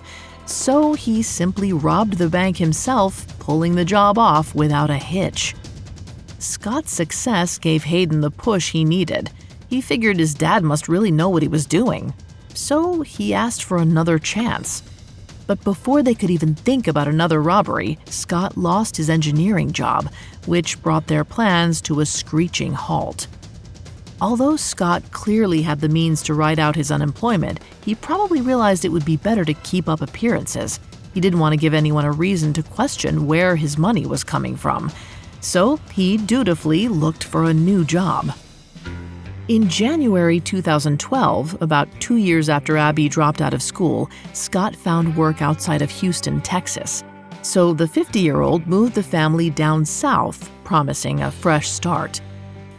So 0.46 0.94
he 0.94 1.22
simply 1.22 1.72
robbed 1.72 2.14
the 2.14 2.28
bank 2.28 2.56
himself, 2.56 3.26
pulling 3.38 3.75
the 3.75 3.84
job 3.84 4.18
off 4.18 4.54
without 4.54 4.90
a 4.90 4.96
hitch. 4.96 5.54
Scott's 6.42 6.90
success 6.90 7.56
gave 7.56 7.84
Hayden 7.84 8.20
the 8.20 8.30
push 8.30 8.72
he 8.72 8.84
needed. 8.84 9.30
He 9.68 9.80
figured 9.80 10.18
his 10.18 10.34
dad 10.34 10.64
must 10.64 10.88
really 10.88 11.12
know 11.12 11.28
what 11.28 11.42
he 11.42 11.49
was 11.49 11.66
doing. 11.66 12.12
So 12.52 13.02
he 13.02 13.32
asked 13.32 13.62
for 13.62 13.78
another 13.78 14.18
chance. 14.18 14.82
But 15.46 15.62
before 15.62 16.02
they 16.02 16.14
could 16.14 16.30
even 16.30 16.56
think 16.56 16.88
about 16.88 17.06
another 17.06 17.40
robbery, 17.40 17.96
Scott 18.06 18.56
lost 18.56 18.96
his 18.96 19.08
engineering 19.08 19.70
job, 19.70 20.11
which 20.46 20.82
brought 20.82 21.06
their 21.06 21.25
plans 21.25 21.80
to 21.82 22.00
a 22.00 22.06
screeching 22.06 22.72
halt. 22.72 23.28
Although 24.20 24.56
Scott 24.56 25.12
clearly 25.12 25.62
had 25.62 25.80
the 25.80 25.88
means 25.88 26.22
to 26.25 26.34
ride 26.34 26.58
out 26.58 26.75
his 26.75 26.90
unemployment, 26.90 27.61
he 27.84 27.94
probably 27.94 28.40
realized 28.40 28.84
it 28.84 28.90
would 28.90 29.04
be 29.04 29.16
better 29.16 29.44
to 29.44 29.54
keep 29.54 29.88
up 29.88 30.00
appearances. 30.00 30.80
He 31.14 31.20
didn't 31.20 31.38
want 31.38 31.52
to 31.52 31.61
give 31.61 31.75
anyone 31.75 32.04
a 32.04 32.11
reason 32.11 32.52
to 32.54 32.64
question 32.64 33.28
where 33.28 33.54
his 33.54 33.78
money 33.78 34.06
was 34.06 34.25
coming 34.25 34.56
from. 34.56 34.90
So 35.42 35.76
he 35.92 36.16
dutifully 36.16 36.87
looked 36.87 37.25
for 37.25 37.44
a 37.44 37.52
new 37.52 37.84
job. 37.84 38.32
In 39.49 39.68
January 39.68 40.38
2012, 40.38 41.61
about 41.61 41.88
two 42.00 42.16
years 42.16 42.49
after 42.49 42.76
Abby 42.76 43.08
dropped 43.08 43.42
out 43.42 43.52
of 43.52 43.61
school, 43.61 44.08
Scott 44.32 44.76
found 44.76 45.16
work 45.16 45.42
outside 45.42 45.82
of 45.82 45.90
Houston, 45.90 46.40
Texas. 46.42 47.02
So 47.42 47.75
the 47.75 47.88
50 47.88 48.20
year 48.20 48.40
old 48.40 48.68
moved 48.68 48.94
the 48.94 49.02
family 49.02 49.50
down 49.50 49.84
south, 49.84 50.49
promising 50.62 51.22
a 51.22 51.30
fresh 51.32 51.68
start. 51.68 52.20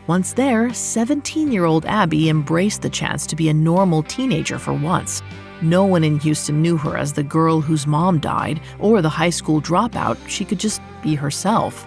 Once 0.08 0.32
there, 0.32 0.74
17 0.74 1.52
year 1.52 1.66
old 1.66 1.86
Abby 1.86 2.30
embraced 2.30 2.82
the 2.82 2.90
chance 2.90 3.28
to 3.28 3.36
be 3.36 3.50
a 3.50 3.54
normal 3.54 4.04
teenager 4.04 4.58
for 4.58 4.74
once. 4.74 5.22
No 5.62 5.84
one 5.84 6.06
in 6.06 6.18
Houston 6.22 6.62
knew 6.62 6.78
her 6.78 6.98
as 6.98 7.12
the 7.12 7.24
girl 7.24 7.60
whose 7.60 7.86
mom 7.86 8.20
died 8.20 8.62
or 8.80 9.02
the 9.02 9.10
high 9.10 9.30
school 9.30 9.62
dropout. 9.62 10.18
She 10.30 10.46
could 10.46 10.60
just 10.60 10.82
be 11.02 11.14
herself. 11.14 11.86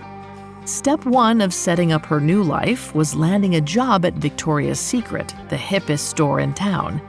Step 0.67 1.07
one 1.07 1.41
of 1.41 1.55
setting 1.55 1.93
up 1.93 2.05
her 2.05 2.21
new 2.21 2.43
life 2.43 2.93
was 2.93 3.15
landing 3.15 3.55
a 3.55 3.61
job 3.61 4.05
at 4.05 4.15
Victoria's 4.15 4.81
Secret, 4.81 5.33
the 5.49 5.55
hippest 5.55 6.01
store 6.01 6.41
in 6.41 6.53
town. 6.55 7.01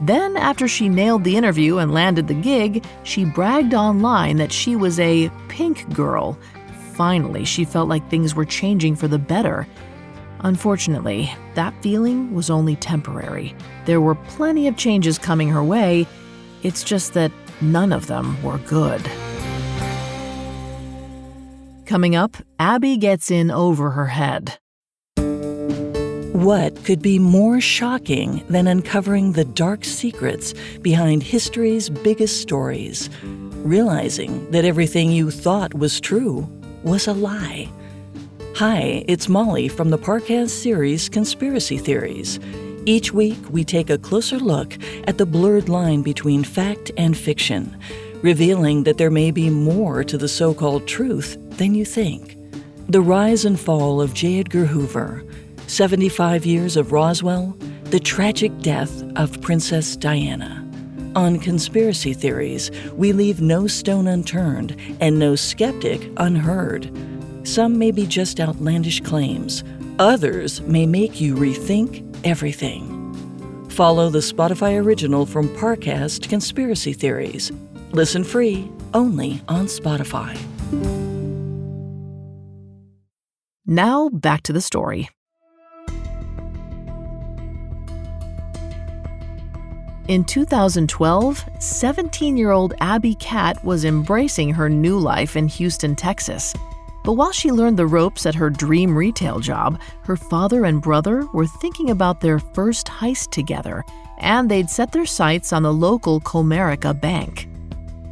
Then, 0.00 0.36
after 0.36 0.66
she 0.66 0.88
nailed 0.88 1.22
the 1.22 1.36
interview 1.36 1.78
and 1.78 1.94
landed 1.94 2.26
the 2.26 2.34
gig, 2.34 2.84
she 3.04 3.24
bragged 3.24 3.72
online 3.72 4.38
that 4.38 4.50
she 4.50 4.74
was 4.74 4.98
a 4.98 5.30
pink 5.46 5.88
girl. 5.94 6.36
Finally, 6.94 7.44
she 7.44 7.64
felt 7.64 7.88
like 7.88 8.10
things 8.10 8.34
were 8.34 8.44
changing 8.44 8.96
for 8.96 9.06
the 9.06 9.16
better. 9.16 9.68
Unfortunately, 10.40 11.32
that 11.54 11.80
feeling 11.84 12.34
was 12.34 12.50
only 12.50 12.74
temporary. 12.74 13.54
There 13.84 14.00
were 14.00 14.16
plenty 14.16 14.66
of 14.66 14.76
changes 14.76 15.18
coming 15.18 15.48
her 15.50 15.62
way, 15.62 16.08
it's 16.64 16.82
just 16.82 17.14
that 17.14 17.30
none 17.60 17.92
of 17.92 18.08
them 18.08 18.42
were 18.42 18.58
good. 18.58 19.08
Coming 21.86 22.16
up, 22.16 22.38
Abby 22.58 22.96
gets 22.96 23.30
in 23.30 23.50
over 23.50 23.90
her 23.90 24.06
head. 24.06 24.58
What 26.32 26.82
could 26.84 27.02
be 27.02 27.18
more 27.18 27.60
shocking 27.60 28.42
than 28.48 28.66
uncovering 28.66 29.32
the 29.32 29.44
dark 29.44 29.84
secrets 29.84 30.54
behind 30.80 31.22
history's 31.22 31.90
biggest 31.90 32.40
stories? 32.40 33.10
Realizing 33.22 34.50
that 34.50 34.64
everything 34.64 35.12
you 35.12 35.30
thought 35.30 35.74
was 35.74 36.00
true 36.00 36.48
was 36.82 37.06
a 37.06 37.12
lie. 37.12 37.70
Hi, 38.56 39.04
it's 39.06 39.28
Molly 39.28 39.68
from 39.68 39.90
the 39.90 39.98
Parcast 39.98 40.50
series 40.50 41.10
Conspiracy 41.10 41.76
Theories. 41.76 42.40
Each 42.86 43.12
week, 43.12 43.38
we 43.50 43.62
take 43.62 43.90
a 43.90 43.98
closer 43.98 44.38
look 44.38 44.78
at 45.06 45.18
the 45.18 45.26
blurred 45.26 45.68
line 45.68 46.02
between 46.02 46.44
fact 46.44 46.90
and 46.96 47.16
fiction, 47.16 47.76
revealing 48.22 48.84
that 48.84 48.96
there 48.96 49.10
may 49.10 49.30
be 49.30 49.50
more 49.50 50.02
to 50.04 50.16
the 50.16 50.28
so 50.28 50.54
called 50.54 50.86
truth 50.86 51.36
than 51.56 51.74
you 51.74 51.84
think. 51.84 52.36
The 52.88 53.00
rise 53.00 53.44
and 53.44 53.58
fall 53.58 54.00
of 54.00 54.14
J. 54.14 54.40
Edgar 54.40 54.66
Hoover, 54.66 55.24
75 55.66 56.44
years 56.44 56.76
of 56.76 56.92
Roswell, 56.92 57.56
the 57.84 58.00
tragic 58.00 58.58
death 58.60 59.02
of 59.16 59.40
Princess 59.40 59.96
Diana. 59.96 60.60
On 61.16 61.38
conspiracy 61.38 62.12
theories, 62.12 62.70
we 62.94 63.12
leave 63.12 63.40
no 63.40 63.66
stone 63.66 64.08
unturned 64.08 64.76
and 65.00 65.18
no 65.18 65.36
skeptic 65.36 66.10
unheard. 66.16 66.90
Some 67.44 67.78
may 67.78 67.92
be 67.92 68.06
just 68.06 68.40
outlandish 68.40 69.00
claims, 69.00 69.62
others 69.98 70.60
may 70.62 70.86
make 70.86 71.20
you 71.20 71.36
rethink 71.36 72.04
everything. 72.24 72.90
Follow 73.70 74.10
the 74.10 74.18
Spotify 74.18 74.82
original 74.82 75.24
from 75.24 75.48
Parcast 75.56 76.28
Conspiracy 76.28 76.92
Theories. 76.92 77.52
Listen 77.92 78.24
free 78.24 78.70
only 78.92 79.40
on 79.48 79.66
Spotify. 79.66 81.03
Now, 83.66 84.10
back 84.10 84.42
to 84.42 84.52
the 84.52 84.60
story. 84.60 85.08
In 90.06 90.22
2012, 90.24 91.44
17 91.60 92.36
year 92.36 92.50
old 92.50 92.74
Abby 92.82 93.14
Catt 93.14 93.64
was 93.64 93.86
embracing 93.86 94.50
her 94.52 94.68
new 94.68 94.98
life 94.98 95.34
in 95.34 95.48
Houston, 95.48 95.96
Texas. 95.96 96.52
But 97.04 97.14
while 97.14 97.32
she 97.32 97.50
learned 97.50 97.78
the 97.78 97.86
ropes 97.86 98.26
at 98.26 98.34
her 98.34 98.50
dream 98.50 98.94
retail 98.94 99.40
job, 99.40 99.80
her 100.02 100.16
father 100.16 100.66
and 100.66 100.82
brother 100.82 101.26
were 101.32 101.46
thinking 101.46 101.88
about 101.88 102.20
their 102.20 102.38
first 102.38 102.86
heist 102.86 103.30
together, 103.30 103.82
and 104.18 104.50
they'd 104.50 104.68
set 104.68 104.92
their 104.92 105.06
sights 105.06 105.54
on 105.54 105.62
the 105.62 105.72
local 105.72 106.20
Comerica 106.20 106.98
Bank. 106.98 107.48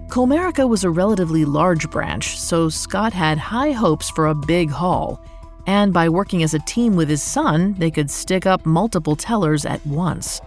Comerica 0.09 0.67
was 0.67 0.85
a 0.85 0.91
relatively 0.91 1.45
large 1.45 1.91
branch, 1.91 2.39
so 2.39 2.71
Scott 2.71 3.13
had 3.13 3.37
high 3.37 3.73
hopes 3.73 4.09
for 4.11 4.29
a 4.29 4.35
big 4.35 4.71
haul. 4.71 5.21
And 5.67 5.93
by 5.93 6.09
working 6.09 6.43
as 6.43 6.55
a 6.55 6.59
team 6.61 6.97
with 6.97 7.09
his 7.09 7.23
son, 7.23 7.75
they 7.79 7.91
could 7.91 8.11
stick 8.11 8.47
up 8.47 8.67
multiple 8.67 9.17
tellers 9.17 9.65
at 9.65 9.85
once. 9.87 10.41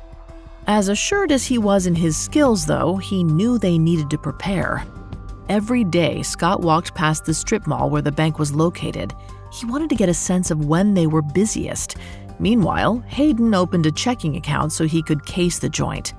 As 0.68 0.90
assured 0.90 1.32
as 1.32 1.46
he 1.46 1.58
was 1.58 1.86
in 1.86 1.96
his 1.96 2.18
skills, 2.18 2.66
though, 2.66 2.98
he 2.98 3.24
knew 3.24 3.58
they 3.58 3.78
needed 3.78 4.10
to 4.10 4.18
prepare. 4.18 4.84
Every 5.48 5.84
day, 5.84 6.24
Scott 6.24 6.62
walked 6.62 6.96
past 6.96 7.26
the 7.26 7.34
strip 7.34 7.68
mall 7.68 7.90
where 7.90 8.02
the 8.02 8.12
bank 8.12 8.40
was 8.40 8.56
located. 8.56 9.14
He 9.54 9.68
wanted 9.68 9.90
to 9.90 9.96
get 9.96 10.10
a 10.10 10.14
sense 10.14 10.50
of 10.50 10.66
when 10.66 10.96
they 10.96 11.06
were 11.06 11.22
busiest. 11.22 11.98
Meanwhile, 12.40 13.04
Hayden 13.08 13.54
opened 13.54 13.86
a 13.86 13.92
checking 13.92 14.36
account 14.38 14.72
so 14.72 14.86
he 14.86 15.04
could 15.04 15.26
case 15.26 15.60
the 15.60 15.70
joint. 15.70 16.14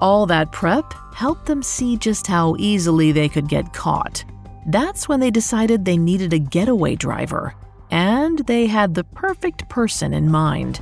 All 0.00 0.26
that 0.26 0.52
prep 0.52 0.94
helped 1.12 1.46
them 1.46 1.62
see 1.62 1.96
just 1.96 2.26
how 2.26 2.54
easily 2.58 3.10
they 3.10 3.28
could 3.28 3.48
get 3.48 3.72
caught. 3.72 4.24
That's 4.66 5.08
when 5.08 5.18
they 5.18 5.30
decided 5.30 5.84
they 5.84 5.96
needed 5.96 6.32
a 6.32 6.38
getaway 6.38 6.94
driver, 6.94 7.54
and 7.90 8.40
they 8.46 8.66
had 8.66 8.94
the 8.94 9.04
perfect 9.04 9.68
person 9.68 10.12
in 10.12 10.30
mind. 10.30 10.80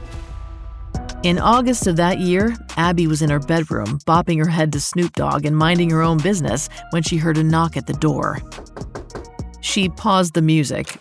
In 1.22 1.38
August 1.38 1.86
of 1.86 1.96
that 1.96 2.20
year, 2.20 2.54
Abby 2.76 3.06
was 3.06 3.22
in 3.22 3.30
her 3.30 3.40
bedroom, 3.40 3.98
bopping 4.06 4.38
her 4.38 4.48
head 4.48 4.72
to 4.72 4.80
Snoop 4.80 5.12
Dogg 5.14 5.44
and 5.44 5.56
minding 5.56 5.90
her 5.90 6.02
own 6.02 6.18
business 6.18 6.68
when 6.90 7.02
she 7.02 7.16
heard 7.16 7.38
a 7.38 7.42
knock 7.42 7.76
at 7.76 7.86
the 7.86 7.92
door. 7.94 8.38
She 9.60 9.88
paused 9.88 10.34
the 10.34 10.42
music. 10.42 10.98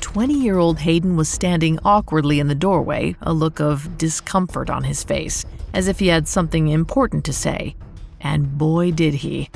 20 0.00 0.34
year 0.34 0.58
old 0.58 0.78
Hayden 0.78 1.16
was 1.16 1.28
standing 1.28 1.78
awkwardly 1.84 2.38
in 2.38 2.46
the 2.46 2.54
doorway, 2.54 3.16
a 3.22 3.32
look 3.32 3.60
of 3.60 3.98
discomfort 3.98 4.70
on 4.70 4.84
his 4.84 5.04
face, 5.04 5.44
as 5.74 5.88
if 5.88 5.98
he 5.98 6.08
had 6.08 6.28
something 6.28 6.68
important 6.68 7.24
to 7.24 7.32
say. 7.32 7.74
And 8.20 8.56
boy, 8.56 8.92
did 8.92 9.14
he. 9.14 9.50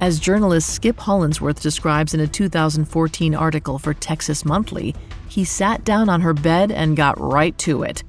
As 0.00 0.18
journalist 0.18 0.70
Skip 0.70 0.98
Hollandsworth 0.98 1.60
describes 1.60 2.14
in 2.14 2.20
a 2.20 2.26
2014 2.26 3.34
article 3.34 3.78
for 3.78 3.92
Texas 3.92 4.46
Monthly, 4.46 4.94
He 5.28 5.44
sat 5.44 5.84
down 5.84 6.08
on 6.08 6.22
her 6.22 6.32
bed 6.32 6.72
and 6.72 6.96
got 6.96 7.20
right 7.20 7.56
to 7.58 7.82
it. 7.82 8.02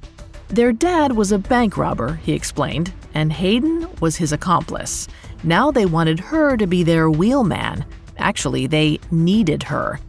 Their 0.48 0.72
dad 0.72 1.12
was 1.12 1.32
a 1.32 1.38
bank 1.38 1.76
robber, 1.76 2.14
he 2.14 2.32
explained, 2.32 2.92
and 3.14 3.32
Hayden 3.32 3.88
was 4.00 4.16
his 4.16 4.32
accomplice. 4.32 5.06
Now 5.44 5.70
they 5.70 5.86
wanted 5.86 6.18
her 6.18 6.56
to 6.56 6.66
be 6.66 6.82
their 6.82 7.10
wheelman. 7.10 7.84
Actually, 8.16 8.66
they 8.66 8.98
needed 9.10 9.62
her. 9.62 10.00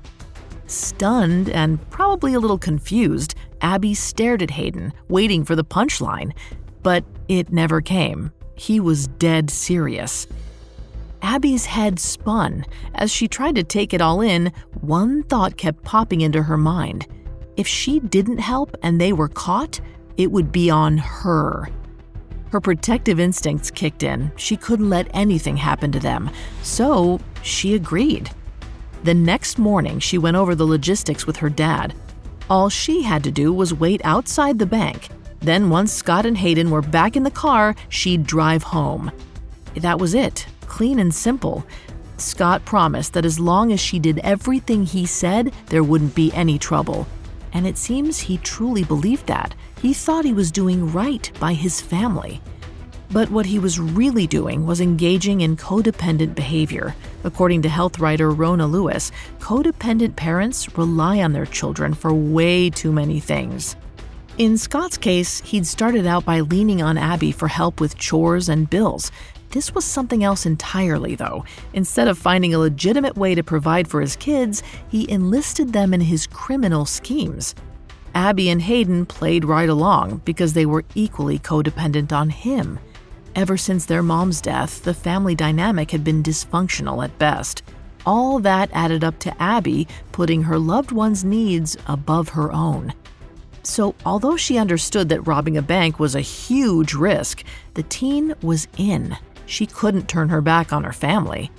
Stunned 0.67 1.49
and 1.49 1.79
probably 1.91 2.33
a 2.33 2.39
little 2.39 2.57
confused, 2.57 3.35
Abby 3.61 3.93
stared 3.93 4.41
at 4.41 4.51
Hayden, 4.51 4.93
waiting 5.09 5.43
for 5.43 5.55
the 5.55 5.65
punchline. 5.65 6.33
But 6.81 7.03
it 7.27 7.51
never 7.51 7.81
came. 7.81 8.31
He 8.55 8.79
was 8.79 9.07
dead 9.07 9.49
serious. 9.49 10.27
Abby's 11.23 11.65
head 11.65 11.99
spun. 11.99 12.65
As 12.95 13.09
she 13.09 13.27
tried 13.27 13.55
to 13.55 13.63
take 13.63 13.93
it 13.93 14.01
all 14.01 14.21
in, 14.21 14.51
one 14.81 15.23
thought 15.23 15.57
kept 15.57 15.83
popping 15.83 16.21
into 16.21 16.43
her 16.43 16.57
mind. 16.57 17.07
If 17.55 17.65
she 17.65 17.99
didn't 18.01 18.39
help 18.39 18.75
and 18.83 18.99
they 18.99 19.13
were 19.13 19.29
caught, 19.29 19.79
it 20.17 20.31
would 20.31 20.51
be 20.51 20.69
on 20.69 20.97
her. 20.97 21.69
Her 22.51 22.59
protective 22.59 23.19
instincts 23.19 23.71
kicked 23.71 24.03
in. 24.03 24.31
She 24.35 24.57
couldn't 24.57 24.89
let 24.89 25.07
anything 25.13 25.57
happen 25.57 25.91
to 25.93 25.99
them. 25.99 26.29
So 26.61 27.19
she 27.41 27.73
agreed. 27.73 28.29
The 29.03 29.13
next 29.13 29.57
morning, 29.57 29.99
she 29.99 30.17
went 30.17 30.37
over 30.37 30.55
the 30.55 30.67
logistics 30.67 31.25
with 31.25 31.37
her 31.37 31.49
dad. 31.49 31.95
All 32.49 32.69
she 32.69 33.01
had 33.01 33.23
to 33.23 33.31
do 33.31 33.53
was 33.53 33.73
wait 33.73 34.01
outside 34.03 34.59
the 34.59 34.65
bank. 34.65 35.07
Then, 35.39 35.69
once 35.69 35.91
Scott 35.91 36.25
and 36.25 36.37
Hayden 36.37 36.69
were 36.69 36.81
back 36.81 37.15
in 37.15 37.23
the 37.23 37.31
car, 37.31 37.75
she'd 37.89 38.25
drive 38.25 38.63
home. 38.63 39.11
That 39.75 39.99
was 39.99 40.13
it, 40.13 40.45
clean 40.73 40.97
and 40.97 41.13
simple. 41.13 41.63
Scott 42.17 42.65
promised 42.65 43.13
that 43.13 43.25
as 43.25 43.39
long 43.39 43.71
as 43.71 43.79
she 43.79 43.99
did 43.99 44.17
everything 44.23 44.83
he 44.83 45.05
said, 45.05 45.53
there 45.67 45.83
wouldn't 45.83 46.15
be 46.15 46.33
any 46.33 46.57
trouble. 46.57 47.05
And 47.53 47.67
it 47.67 47.77
seems 47.77 48.19
he 48.19 48.39
truly 48.39 48.83
believed 48.83 49.27
that. 49.27 49.53
He 49.79 49.93
thought 49.93 50.25
he 50.25 50.33
was 50.33 50.51
doing 50.51 50.91
right 50.91 51.31
by 51.39 51.53
his 51.53 51.79
family. 51.79 52.41
But 53.11 53.29
what 53.29 53.45
he 53.45 53.59
was 53.59 53.79
really 53.79 54.25
doing 54.25 54.65
was 54.65 54.81
engaging 54.81 55.41
in 55.41 55.57
codependent 55.57 56.33
behavior. 56.33 56.95
According 57.23 57.61
to 57.61 57.69
health 57.69 57.99
writer 57.99 58.31
Rona 58.31 58.65
Lewis, 58.65 59.11
codependent 59.37 60.15
parents 60.15 60.75
rely 60.75 61.21
on 61.21 61.33
their 61.33 61.45
children 61.45 61.93
for 61.93 62.15
way 62.15 62.71
too 62.71 62.91
many 62.91 63.19
things. 63.19 63.75
In 64.39 64.57
Scott's 64.57 64.97
case, 64.97 65.39
he'd 65.41 65.67
started 65.67 66.07
out 66.07 66.25
by 66.25 66.39
leaning 66.39 66.81
on 66.81 66.97
Abby 66.97 67.31
for 67.31 67.47
help 67.47 67.79
with 67.79 67.99
chores 67.99 68.49
and 68.49 68.67
bills. 68.67 69.11
This 69.53 69.75
was 69.75 69.85
something 69.85 70.23
else 70.23 70.47
entirely, 70.47 71.13
though. 71.13 71.45
Instead 71.73 72.07
of 72.07 72.17
finding 72.17 72.55
a 72.55 72.59
legitimate 72.59 73.15
way 73.15 73.35
to 73.35 73.43
provide 73.43 73.87
for 73.87 74.01
his 74.01 74.15
kids, 74.15 74.63
he 74.89 75.09
enlisted 75.11 75.73
them 75.73 75.93
in 75.93 76.01
his 76.01 76.25
criminal 76.25 76.85
schemes. 76.85 77.53
Abby 78.15 78.49
and 78.49 78.63
Hayden 78.63 79.05
played 79.05 79.45
right 79.45 79.69
along 79.69 80.23
because 80.25 80.53
they 80.53 80.65
were 80.65 80.85
equally 80.95 81.37
codependent 81.37 82.11
on 82.11 82.31
him. 82.31 82.79
Ever 83.35 83.55
since 83.55 83.85
their 83.85 84.01
mom's 84.01 84.41
death, 84.41 84.81
the 84.83 84.93
family 84.95 85.35
dynamic 85.35 85.91
had 85.91 86.03
been 86.03 86.23
dysfunctional 86.23 87.03
at 87.03 87.19
best. 87.19 87.61
All 88.07 88.39
that 88.39 88.71
added 88.73 89.03
up 89.03 89.19
to 89.19 89.39
Abby 89.39 89.87
putting 90.11 90.41
her 90.41 90.57
loved 90.57 90.91
one's 90.91 91.23
needs 91.23 91.77
above 91.85 92.29
her 92.29 92.51
own. 92.51 92.91
So, 93.61 93.93
although 94.03 94.35
she 94.35 94.57
understood 94.57 95.09
that 95.09 95.27
robbing 95.27 95.57
a 95.57 95.61
bank 95.61 95.99
was 95.99 96.15
a 96.15 96.21
huge 96.21 96.95
risk, 96.95 97.43
the 97.75 97.83
teen 97.83 98.33
was 98.41 98.67
in. 98.77 99.15
She 99.45 99.65
couldn't 99.65 100.07
turn 100.07 100.29
her 100.29 100.41
back 100.41 100.73
on 100.73 100.83
her 100.83 100.93
family. 100.93 101.51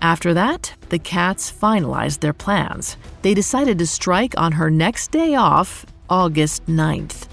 After 0.00 0.34
that, 0.34 0.74
the 0.88 0.98
Catts 0.98 1.52
finalized 1.52 2.20
their 2.20 2.32
plans. 2.32 2.96
They 3.22 3.34
decided 3.34 3.78
to 3.78 3.86
strike 3.86 4.34
on 4.36 4.52
her 4.52 4.70
next 4.70 5.10
day 5.10 5.34
off, 5.34 5.86
August 6.10 6.66
9th. 6.66 7.28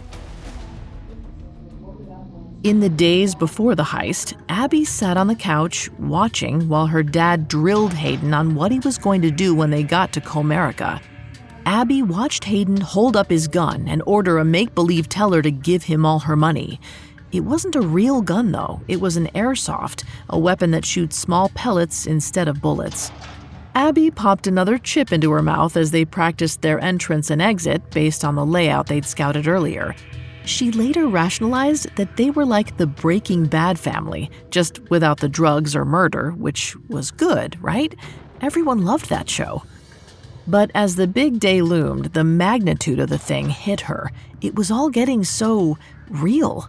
In 2.62 2.82
the 2.82 2.90
days 2.90 3.36
before 3.36 3.74
the 3.74 3.84
heist, 3.84 4.34
Abby 4.50 4.84
sat 4.84 5.16
on 5.16 5.28
the 5.28 5.36
couch 5.36 5.90
watching 5.98 6.68
while 6.68 6.88
her 6.88 7.04
dad 7.04 7.48
drilled 7.48 7.94
Hayden 7.94 8.34
on 8.34 8.54
what 8.54 8.72
he 8.72 8.80
was 8.80 8.98
going 8.98 9.22
to 9.22 9.32
do 9.32 9.56
when 9.56 9.70
they 9.70 9.82
got 9.82 10.12
to 10.14 10.22
Comerica. 10.22 11.02
Abby 11.66 12.02
watched 12.04 12.44
Hayden 12.44 12.82
hold 12.82 13.16
up 13.16 13.30
his 13.30 13.48
gun 13.48 13.88
and 13.88 14.04
order 14.06 14.38
a 14.40 14.44
make 14.46 14.76
believe 14.76 15.08
teller 15.08 15.42
to 15.42 15.52
give 15.52 15.84
him 15.84 16.06
all 16.06 16.20
her 16.20 16.36
money. 16.36 16.82
It 17.32 17.42
wasn't 17.42 17.76
a 17.76 17.82
real 17.82 18.22
gun, 18.22 18.52
though, 18.52 18.82
it 18.88 19.00
was 19.00 19.16
an 19.16 19.28
airsoft, 19.36 20.04
a 20.30 20.40
weapon 20.40 20.72
that 20.72 20.86
shoots 20.86 21.16
small 21.16 21.50
pellets 21.50 22.08
instead 22.08 22.48
of 22.48 22.62
bullets. 22.62 23.12
Abby 23.76 24.10
popped 24.10 24.48
another 24.48 24.80
chip 24.80 25.12
into 25.12 25.32
her 25.32 25.44
mouth 25.44 25.78
as 25.78 25.92
they 25.92 26.06
practiced 26.06 26.62
their 26.62 26.80
entrance 26.80 27.30
and 27.30 27.42
exit 27.42 27.92
based 27.92 28.26
on 28.26 28.36
the 28.36 28.46
layout 28.46 28.88
they'd 28.88 29.06
scouted 29.06 29.48
earlier. 29.48 29.96
She 30.44 30.72
later 30.72 31.08
rationalized 31.08 31.96
that 31.96 32.18
they 32.18 32.32
were 32.32 32.46
like 32.46 32.78
the 32.78 32.88
Breaking 32.88 33.46
Bad 33.46 33.78
family, 33.78 34.32
just 34.50 34.80
without 34.90 35.20
the 35.20 35.30
drugs 35.30 35.76
or 35.76 35.86
murder, 35.86 36.32
which 36.32 36.76
was 36.88 37.12
good, 37.12 37.62
right? 37.62 37.94
Everyone 38.42 38.84
loved 38.84 39.10
that 39.10 39.30
show. 39.30 39.62
But 40.48 40.72
as 40.74 40.96
the 40.96 41.06
big 41.06 41.40
day 41.40 41.62
loomed, 41.62 42.06
the 42.14 42.24
magnitude 42.24 43.00
of 43.00 43.10
the 43.10 43.20
thing 43.20 43.50
hit 43.50 43.82
her. 43.82 44.12
It 44.42 44.56
was 44.56 44.72
all 44.72 44.90
getting 44.90 45.24
so 45.24 45.78
real. 46.10 46.68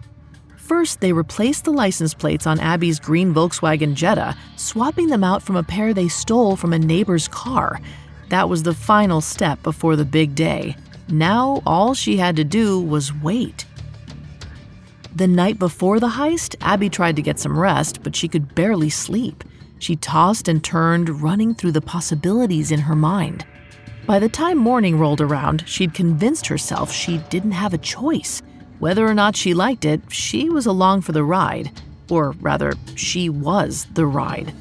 First, 0.71 1.01
they 1.01 1.11
replaced 1.11 1.65
the 1.65 1.73
license 1.73 2.13
plates 2.13 2.47
on 2.47 2.57
Abby's 2.61 2.97
green 2.97 3.33
Volkswagen 3.33 3.93
Jetta, 3.93 4.37
swapping 4.55 5.07
them 5.07 5.21
out 5.21 5.43
from 5.43 5.57
a 5.57 5.63
pair 5.63 5.93
they 5.93 6.07
stole 6.07 6.55
from 6.55 6.71
a 6.71 6.79
neighbor's 6.79 7.27
car. 7.27 7.81
That 8.29 8.47
was 8.47 8.63
the 8.63 8.73
final 8.73 9.19
step 9.19 9.61
before 9.63 9.97
the 9.97 10.05
big 10.05 10.33
day. 10.33 10.77
Now, 11.09 11.61
all 11.65 11.93
she 11.93 12.15
had 12.15 12.37
to 12.37 12.45
do 12.45 12.79
was 12.79 13.13
wait. 13.13 13.65
The 15.13 15.27
night 15.27 15.59
before 15.59 15.99
the 15.99 16.07
heist, 16.07 16.55
Abby 16.61 16.89
tried 16.89 17.17
to 17.17 17.21
get 17.21 17.37
some 17.37 17.59
rest, 17.59 18.01
but 18.01 18.15
she 18.15 18.29
could 18.29 18.55
barely 18.55 18.89
sleep. 18.89 19.43
She 19.79 19.97
tossed 19.97 20.47
and 20.47 20.63
turned, 20.63 21.21
running 21.21 21.53
through 21.53 21.73
the 21.73 21.81
possibilities 21.81 22.71
in 22.71 22.79
her 22.79 22.95
mind. 22.95 23.45
By 24.07 24.19
the 24.19 24.29
time 24.29 24.57
morning 24.57 24.97
rolled 24.97 25.19
around, 25.19 25.65
she'd 25.67 25.93
convinced 25.93 26.47
herself 26.47 26.93
she 26.93 27.17
didn't 27.29 27.51
have 27.51 27.73
a 27.73 27.77
choice. 27.77 28.41
Whether 28.81 29.05
or 29.05 29.13
not 29.13 29.35
she 29.35 29.53
liked 29.53 29.85
it, 29.85 30.01
she 30.09 30.49
was 30.49 30.65
along 30.65 31.01
for 31.01 31.11
the 31.11 31.23
ride. 31.23 31.69
Or 32.09 32.31
rather, 32.41 32.73
she 32.95 33.29
was 33.29 33.85
the 33.93 34.07
ride. 34.07 34.55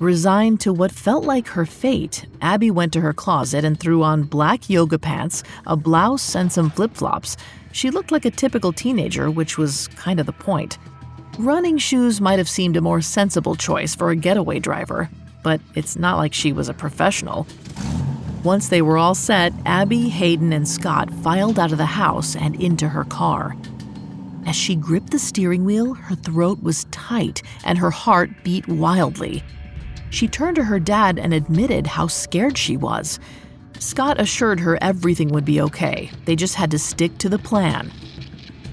Resigned 0.00 0.58
to 0.62 0.72
what 0.72 0.90
felt 0.90 1.24
like 1.24 1.46
her 1.46 1.64
fate, 1.64 2.26
Abby 2.40 2.72
went 2.72 2.92
to 2.94 3.00
her 3.00 3.12
closet 3.12 3.64
and 3.64 3.78
threw 3.78 4.02
on 4.02 4.24
black 4.24 4.68
yoga 4.68 4.98
pants, 4.98 5.44
a 5.68 5.76
blouse, 5.76 6.34
and 6.34 6.52
some 6.52 6.68
flip 6.68 6.94
flops. 6.94 7.36
She 7.70 7.92
looked 7.92 8.10
like 8.10 8.24
a 8.24 8.30
typical 8.32 8.72
teenager, 8.72 9.30
which 9.30 9.56
was 9.56 9.86
kind 9.94 10.18
of 10.18 10.26
the 10.26 10.32
point. 10.32 10.78
Running 11.38 11.78
shoes 11.78 12.20
might 12.20 12.40
have 12.40 12.48
seemed 12.48 12.76
a 12.76 12.80
more 12.80 13.00
sensible 13.00 13.54
choice 13.54 13.94
for 13.94 14.10
a 14.10 14.16
getaway 14.16 14.58
driver, 14.58 15.08
but 15.44 15.60
it's 15.76 15.94
not 15.94 16.16
like 16.16 16.34
she 16.34 16.52
was 16.52 16.68
a 16.68 16.74
professional. 16.74 17.46
Once 18.44 18.68
they 18.68 18.82
were 18.82 18.98
all 18.98 19.14
set, 19.14 19.52
Abby, 19.64 20.08
Hayden, 20.08 20.52
and 20.52 20.66
Scott 20.66 21.12
filed 21.22 21.58
out 21.58 21.70
of 21.70 21.78
the 21.78 21.86
house 21.86 22.34
and 22.34 22.60
into 22.60 22.88
her 22.88 23.04
car. 23.04 23.56
As 24.44 24.56
she 24.56 24.74
gripped 24.74 25.10
the 25.10 25.18
steering 25.18 25.64
wheel, 25.64 25.94
her 25.94 26.16
throat 26.16 26.60
was 26.62 26.84
tight 26.90 27.42
and 27.64 27.78
her 27.78 27.90
heart 27.90 28.30
beat 28.42 28.66
wildly. 28.66 29.44
She 30.10 30.26
turned 30.26 30.56
to 30.56 30.64
her 30.64 30.80
dad 30.80 31.18
and 31.18 31.32
admitted 31.32 31.86
how 31.86 32.08
scared 32.08 32.58
she 32.58 32.76
was. 32.76 33.20
Scott 33.78 34.20
assured 34.20 34.60
her 34.60 34.76
everything 34.82 35.28
would 35.28 35.44
be 35.44 35.60
okay. 35.60 36.10
They 36.24 36.36
just 36.36 36.56
had 36.56 36.70
to 36.72 36.78
stick 36.78 37.18
to 37.18 37.28
the 37.28 37.38
plan. 37.38 37.92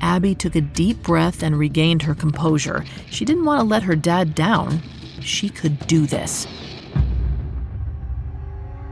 Abby 0.01 0.33
took 0.33 0.55
a 0.55 0.61
deep 0.61 1.03
breath 1.03 1.43
and 1.43 1.57
regained 1.57 2.01
her 2.03 2.15
composure. 2.15 2.83
She 3.09 3.25
didn't 3.25 3.45
want 3.45 3.59
to 3.59 3.65
let 3.65 3.83
her 3.83 3.95
dad 3.95 4.33
down. 4.33 4.81
She 5.21 5.49
could 5.49 5.85
do 5.87 6.05
this. 6.05 6.47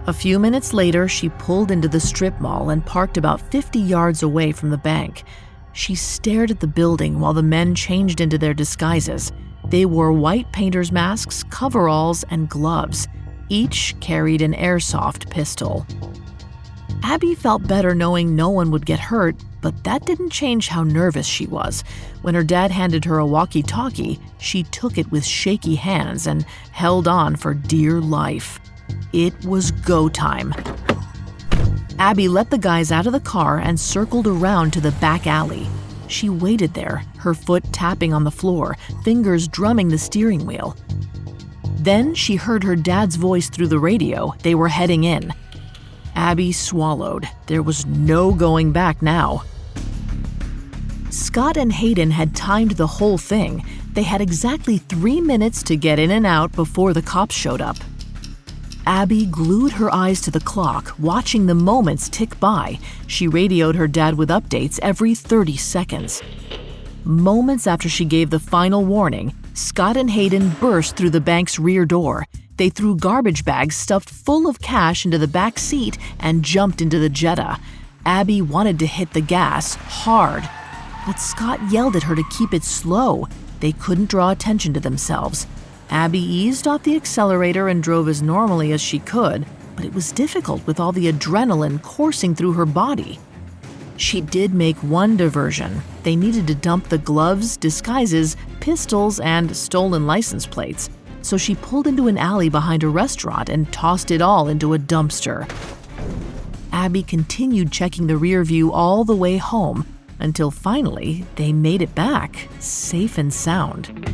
A 0.08 0.14
few 0.14 0.40
minutes 0.40 0.72
later, 0.72 1.10
she 1.10 1.28
pulled 1.28 1.70
into 1.70 1.90
the 1.90 2.00
strip 2.00 2.40
mall 2.40 2.70
and 2.70 2.86
parked 2.86 3.18
about 3.18 3.42
50 3.52 3.78
yards 3.78 4.24
away 4.24 4.54
from 4.54 4.70
the 4.70 4.78
bank. 4.78 5.26
She 5.74 5.96
stared 5.96 6.50
at 6.50 6.62
the 6.62 6.68
building 6.68 7.20
while 7.20 7.34
the 7.34 7.44
men 7.44 7.76
changed 7.76 8.22
into 8.22 8.38
their 8.38 8.54
disguises. 8.54 9.34
They 9.66 9.86
wore 9.86 10.14
white 10.14 10.50
painter's 10.54 10.94
masks, 10.94 11.44
coveralls, 11.44 12.24
and 12.30 12.48
gloves. 12.48 13.10
Each 13.50 13.96
carried 14.00 14.42
an 14.42 14.54
airsoft 14.54 15.30
pistol. 15.30 15.86
Abby 17.04 17.36
felt 17.36 17.68
better 17.68 17.94
knowing 17.94 18.34
no 18.34 18.50
one 18.50 18.72
would 18.72 18.86
get 18.86 19.02
hurt, 19.02 19.36
but 19.62 19.84
that 19.84 20.06
didn't 20.06 20.30
change 20.30 20.70
how 20.70 20.84
nervous 20.84 21.26
she 21.26 21.48
was. 21.48 21.84
When 22.22 22.34
her 22.34 22.46
dad 22.46 22.72
handed 22.72 23.04
her 23.04 23.18
a 23.18 23.28
walkie 23.28 23.62
talkie, 23.62 24.22
she 24.38 24.64
took 24.64 24.98
it 24.98 25.12
with 25.12 25.26
shaky 25.26 25.76
hands 25.76 26.28
and 26.28 26.46
held 26.72 27.10
on 27.10 27.36
for 27.36 27.54
dear 27.54 28.00
life. 28.00 28.62
It 29.14 29.34
was 29.46 29.72
go 29.72 30.10
time. 30.10 30.54
Abby 32.00 32.28
let 32.28 32.52
the 32.52 32.58
guys 32.58 32.92
out 32.92 33.08
of 33.08 33.14
the 33.14 33.20
car 33.20 33.60
and 33.60 33.80
circled 33.80 34.28
around 34.28 34.74
to 34.74 34.82
the 34.82 34.92
back 34.94 35.26
alley. 35.26 35.68
She 36.08 36.30
waited 36.30 36.74
there, 36.74 37.04
her 37.18 37.34
foot 37.34 37.64
tapping 37.74 38.14
on 38.14 38.24
the 38.24 38.32
floor, 38.32 38.78
fingers 39.04 39.48
drumming 39.48 39.90
the 39.90 39.98
steering 39.98 40.46
wheel. 40.46 40.76
Then 41.80 42.14
she 42.14 42.36
heard 42.36 42.64
her 42.64 42.76
dad's 42.76 43.16
voice 43.16 43.50
through 43.50 43.68
the 43.68 43.80
radio. 43.80 44.34
They 44.44 44.56
were 44.56 44.68
heading 44.68 45.04
in. 45.04 45.34
Abby 46.16 46.52
swallowed. 46.52 47.28
There 47.48 47.64
was 47.64 47.86
no 47.86 48.34
going 48.34 48.72
back 48.72 49.02
now. 49.02 49.44
Scott 51.10 51.58
and 51.58 51.72
Hayden 51.72 52.12
had 52.12 52.36
timed 52.36 52.72
the 52.72 52.88
whole 52.88 53.18
thing. 53.18 53.66
They 53.94 54.04
had 54.04 54.22
exactly 54.22 54.78
three 54.78 55.22
minutes 55.22 55.64
to 55.64 55.76
get 55.76 56.00
in 56.00 56.12
and 56.12 56.26
out 56.26 56.52
before 56.52 56.94
the 56.94 57.02
cops 57.02 57.36
showed 57.36 57.62
up. 57.62 57.78
Abby 58.88 59.26
glued 59.26 59.74
her 59.74 59.94
eyes 59.94 60.22
to 60.22 60.32
the 60.32 60.40
clock, 60.40 60.96
watching 60.98 61.46
the 61.46 61.54
moments 61.54 62.08
tick 62.08 62.40
by. 62.40 62.80
She 63.06 63.28
radioed 63.28 63.76
her 63.76 63.86
dad 63.86 64.16
with 64.16 64.30
updates 64.30 64.80
every 64.82 65.14
30 65.14 65.58
seconds. 65.58 66.24
Moments 67.04 67.68
after 67.68 67.90
she 67.90 68.06
gave 68.06 68.30
the 68.30 68.40
final 68.40 68.86
warning, 68.86 69.36
Scott 69.54 69.98
and 69.98 70.10
Hayden 70.10 70.52
burst 70.62 70.96
through 70.96 71.10
the 71.10 71.20
bank's 71.20 71.60
rear 71.60 71.86
door. 71.86 72.26
They 72.56 72.70
threw 72.70 72.96
garbage 72.96 73.44
bags 73.44 73.76
stuffed 73.76 74.10
full 74.10 74.48
of 74.48 74.62
cash 74.62 75.04
into 75.04 75.18
the 75.18 75.28
back 75.28 75.60
seat 75.60 75.98
and 76.22 76.42
jumped 76.42 76.82
into 76.82 76.98
the 76.98 77.10
Jetta. 77.10 77.60
Abby 78.06 78.42
wanted 78.42 78.80
to 78.80 78.88
hit 78.88 79.12
the 79.12 79.20
gas 79.20 79.76
hard, 79.76 80.50
but 81.06 81.20
Scott 81.20 81.60
yelled 81.70 81.98
at 81.98 82.04
her 82.04 82.16
to 82.16 82.24
keep 82.30 82.54
it 82.54 82.64
slow. 82.64 83.28
They 83.60 83.74
couldn't 83.74 84.10
draw 84.10 84.30
attention 84.32 84.74
to 84.76 84.80
themselves. 84.80 85.46
Abby 85.90 86.20
eased 86.20 86.68
off 86.68 86.84
the 86.84 86.96
accelerator 86.96 87.68
and 87.70 87.82
drove 87.82 88.08
as 88.08 88.22
normally 88.22 88.72
as 88.72 88.82
she 88.82 89.00
could, 89.00 89.46
but 89.76 89.86
it 89.86 89.94
was 89.94 90.12
difficult 90.12 90.66
with 90.68 90.80
all 90.80 90.92
the 90.92 91.12
adrenaline 91.12 91.82
coursing 91.82 92.36
through 92.36 92.54
her 92.54 92.66
body. 92.66 93.20
She 93.98 94.22
did 94.22 94.54
make 94.54 94.78
one 94.78 95.18
diversion. 95.18 95.82
They 96.04 96.16
needed 96.16 96.46
to 96.48 96.56
dump 96.56 96.90
the 96.90 96.98
gloves, 96.98 97.58
disguises, 97.58 98.38
pistols, 98.60 99.20
and 99.20 99.56
stolen 99.56 100.06
license 100.06 100.46
plates. 100.46 100.90
So 101.22 101.36
she 101.38 101.56
pulled 101.56 101.88
into 101.88 102.08
an 102.08 102.18
alley 102.18 102.50
behind 102.50 102.84
a 102.84 102.90
restaurant 102.90 103.50
and 103.50 103.72
tossed 103.74 104.12
it 104.12 104.22
all 104.22 104.48
into 104.48 104.74
a 104.74 104.80
dumpster. 104.80 105.50
Abby 106.72 107.02
continued 107.02 107.72
checking 107.72 108.08
the 108.08 108.18
rear 108.18 108.44
view 108.44 108.72
all 108.72 109.04
the 109.04 109.16
way 109.16 109.38
home 109.38 109.86
until 110.20 110.52
finally 110.52 111.26
they 111.36 111.52
made 111.52 111.82
it 111.82 111.96
back, 111.96 112.48
safe 112.60 113.18
and 113.18 113.34
sound. 113.34 114.07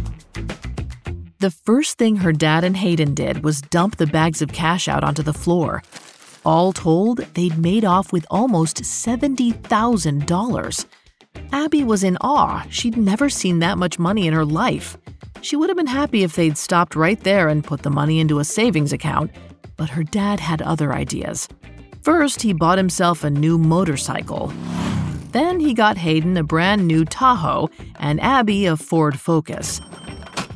The 1.43 1.51
first 1.51 1.97
thing 1.97 2.15
her 2.15 2.31
dad 2.31 2.63
and 2.63 2.77
Hayden 2.77 3.13
did 3.13 3.43
was 3.43 3.59
dump 3.59 3.97
the 3.97 4.07
bags 4.07 4.41
of 4.41 4.53
cash 4.53 4.87
out 4.87 5.03
onto 5.03 5.21
the 5.21 5.33
floor. 5.33 5.83
All 6.45 6.71
told, 6.71 7.17
they'd 7.33 7.57
made 7.57 7.83
off 7.83 8.13
with 8.13 8.25
almost 8.31 8.83
$70,000. 8.83 10.85
Abby 11.51 11.83
was 11.83 12.01
in 12.01 12.17
awe. 12.21 12.65
She'd 12.69 12.95
never 12.95 13.29
seen 13.29 13.59
that 13.59 13.77
much 13.77 13.99
money 13.99 14.25
in 14.25 14.33
her 14.33 14.45
life. 14.45 14.95
She 15.41 15.57
would 15.57 15.69
have 15.69 15.75
been 15.75 15.85
happy 15.85 16.23
if 16.23 16.33
they'd 16.33 16.57
stopped 16.57 16.95
right 16.95 17.19
there 17.19 17.49
and 17.49 17.61
put 17.61 17.81
the 17.81 17.89
money 17.89 18.21
into 18.21 18.39
a 18.39 18.45
savings 18.45 18.93
account, 18.93 19.29
but 19.75 19.89
her 19.89 20.05
dad 20.05 20.39
had 20.39 20.61
other 20.61 20.93
ideas. 20.93 21.49
First, 22.03 22.41
he 22.41 22.53
bought 22.53 22.77
himself 22.77 23.25
a 23.25 23.29
new 23.29 23.57
motorcycle. 23.57 24.53
Then 25.33 25.59
he 25.59 25.73
got 25.73 25.97
Hayden 25.97 26.37
a 26.37 26.43
brand 26.43 26.87
new 26.87 27.03
Tahoe 27.03 27.69
and 27.99 28.21
Abby 28.21 28.65
a 28.65 28.77
Ford 28.77 29.19
Focus. 29.19 29.81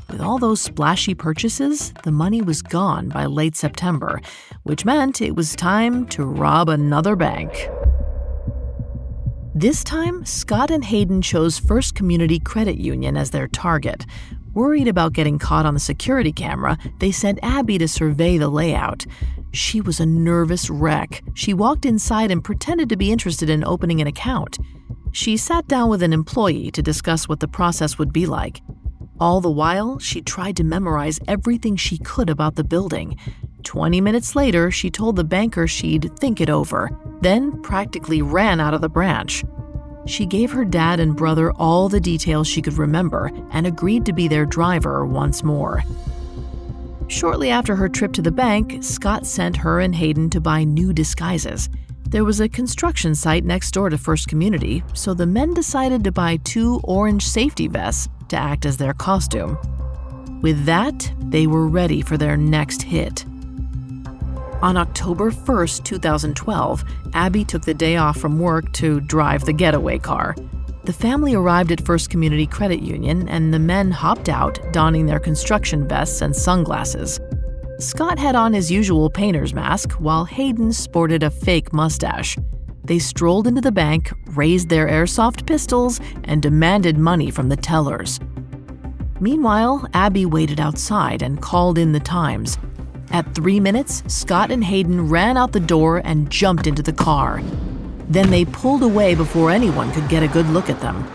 With 0.09 0.21
all 0.21 0.37
those 0.37 0.61
splashy 0.61 1.13
purchases, 1.13 1.93
the 2.03 2.11
money 2.11 2.41
was 2.41 2.61
gone 2.61 3.09
by 3.09 3.25
late 3.25 3.55
September, 3.55 4.21
which 4.63 4.85
meant 4.85 5.21
it 5.21 5.35
was 5.35 5.55
time 5.55 6.07
to 6.07 6.23
rob 6.25 6.69
another 6.69 7.15
bank. 7.15 7.69
This 9.53 9.83
time, 9.83 10.23
Scott 10.23 10.71
and 10.71 10.85
Hayden 10.85 11.21
chose 11.21 11.59
First 11.59 11.95
Community 11.95 12.39
Credit 12.39 12.77
Union 12.77 13.17
as 13.17 13.31
their 13.31 13.47
target. 13.47 14.05
Worried 14.53 14.87
about 14.87 15.13
getting 15.13 15.39
caught 15.39 15.65
on 15.65 15.73
the 15.73 15.79
security 15.79 16.31
camera, 16.31 16.77
they 16.99 17.11
sent 17.11 17.39
Abby 17.43 17.77
to 17.77 17.87
survey 17.87 18.37
the 18.37 18.49
layout. 18.49 19.05
She 19.51 19.81
was 19.81 19.99
a 19.99 20.05
nervous 20.05 20.69
wreck. 20.69 21.21
She 21.33 21.53
walked 21.53 21.85
inside 21.85 22.31
and 22.31 22.43
pretended 22.43 22.87
to 22.89 22.97
be 22.97 23.11
interested 23.11 23.49
in 23.49 23.63
opening 23.65 23.99
an 23.99 24.07
account. 24.07 24.57
She 25.11 25.37
sat 25.37 25.67
down 25.67 25.89
with 25.89 26.03
an 26.03 26.13
employee 26.13 26.71
to 26.71 26.81
discuss 26.81 27.27
what 27.27 27.39
the 27.39 27.47
process 27.47 27.97
would 27.97 28.13
be 28.13 28.25
like. 28.25 28.61
All 29.19 29.41
the 29.41 29.49
while, 29.49 29.97
she 29.97 30.21
tried 30.21 30.55
to 30.57 30.63
memorize 30.63 31.19
everything 31.27 31.75
she 31.75 31.97
could 31.97 32.29
about 32.29 32.55
the 32.55 32.63
building. 32.63 33.17
20 33.63 33.99
minutes 33.99 34.35
later, 34.35 34.69
she 34.69 34.91
told 34.91 35.15
the 35.15 35.23
banker 35.23 35.65
she'd 35.65 36.15
think 36.19 36.39
it 36.39 36.51
over, 36.51 36.91
then 37.21 37.59
practically 37.63 38.21
ran 38.21 38.59
out 38.59 38.75
of 38.75 38.81
the 38.81 38.89
branch. 38.89 39.43
She 40.05 40.27
gave 40.27 40.51
her 40.51 40.63
dad 40.63 40.99
and 40.99 41.15
brother 41.15 41.51
all 41.53 41.89
the 41.89 41.99
details 41.99 42.47
she 42.47 42.61
could 42.61 42.77
remember 42.77 43.31
and 43.49 43.65
agreed 43.65 44.05
to 44.05 44.13
be 44.13 44.27
their 44.27 44.45
driver 44.45 45.03
once 45.03 45.43
more. 45.43 45.83
Shortly 47.07 47.49
after 47.49 47.75
her 47.75 47.89
trip 47.89 48.13
to 48.13 48.21
the 48.21 48.31
bank, 48.31 48.83
Scott 48.83 49.25
sent 49.25 49.57
her 49.57 49.79
and 49.79 49.95
Hayden 49.95 50.29
to 50.29 50.39
buy 50.39 50.63
new 50.63 50.93
disguises. 50.93 51.69
There 52.07 52.23
was 52.23 52.39
a 52.39 52.47
construction 52.47 53.15
site 53.15 53.43
next 53.43 53.71
door 53.71 53.89
to 53.89 53.97
First 53.97 54.27
Community, 54.27 54.83
so 54.93 55.13
the 55.13 55.25
men 55.25 55.53
decided 55.53 56.03
to 56.03 56.11
buy 56.11 56.37
two 56.43 56.79
orange 56.83 57.25
safety 57.25 57.67
vests 57.67 58.07
to 58.29 58.37
act 58.37 58.65
as 58.65 58.77
their 58.77 58.93
costume. 58.93 59.57
With 60.41 60.65
that, 60.65 61.11
they 61.19 61.47
were 61.47 61.67
ready 61.67 62.01
for 62.01 62.17
their 62.17 62.37
next 62.37 62.81
hit. 62.83 63.25
On 64.61 64.75
October 64.75 65.29
1st, 65.29 65.83
2012, 65.83 66.83
Abby 67.13 67.45
took 67.45 67.63
the 67.63 67.73
day 67.73 67.97
off 67.97 68.17
from 68.17 68.39
work 68.39 68.71
to 68.73 68.99
drive 69.01 69.45
the 69.45 69.53
getaway 69.53 69.99
car. 69.99 70.35
The 70.85 70.93
family 70.93 71.35
arrived 71.35 71.71
at 71.71 71.85
First 71.85 72.09
Community 72.09 72.47
Credit 72.47 72.81
Union, 72.81 73.27
and 73.27 73.53
the 73.53 73.59
men 73.59 73.91
hopped 73.91 74.29
out, 74.29 74.59
donning 74.71 75.05
their 75.05 75.19
construction 75.19 75.87
vests 75.87 76.21
and 76.21 76.35
sunglasses. 76.35 77.19
Scott 77.79 78.17
had 78.17 78.35
on 78.35 78.53
his 78.53 78.71
usual 78.71 79.09
painter's 79.09 79.53
mask, 79.53 79.91
while 79.93 80.25
Hayden 80.25 80.73
sported 80.73 81.23
a 81.23 81.29
fake 81.29 81.71
mustache. 81.73 82.37
They 82.87 82.99
strolled 82.99 83.47
into 83.47 83.59
the 83.59 83.71
bank, 83.71 84.13
raised 84.27 84.69
their 84.69 84.87
airsoft 84.87 85.45
pistols, 85.45 85.99
and 86.23 86.41
demanded 86.41 86.97
money 86.97 87.29
from 87.29 87.49
the 87.49 87.57
tellers. 87.57 88.21
Meanwhile, 89.19 89.89
Abby 89.93 90.25
waited 90.25 90.61
outside 90.61 91.21
and 91.21 91.41
called 91.41 91.77
in 91.77 91.91
the 91.91 91.99
times. 91.99 92.57
At 93.11 93.35
three 93.35 93.59
minutes, 93.59 94.03
Scott 94.07 94.51
and 94.51 94.63
Hayden 94.63 95.09
ran 95.09 95.35
out 95.35 95.51
the 95.51 95.59
door 95.59 96.01
and 96.05 96.29
jumped 96.29 96.65
into 96.65 96.81
the 96.81 96.93
car. 96.93 97.41
Then 98.07 98.29
they 98.29 98.45
pulled 98.45 98.83
away 98.83 99.15
before 99.15 99.51
anyone 99.51 99.91
could 99.91 100.07
get 100.07 100.23
a 100.23 100.27
good 100.29 100.47
look 100.47 100.69
at 100.69 100.79
them. 100.79 101.05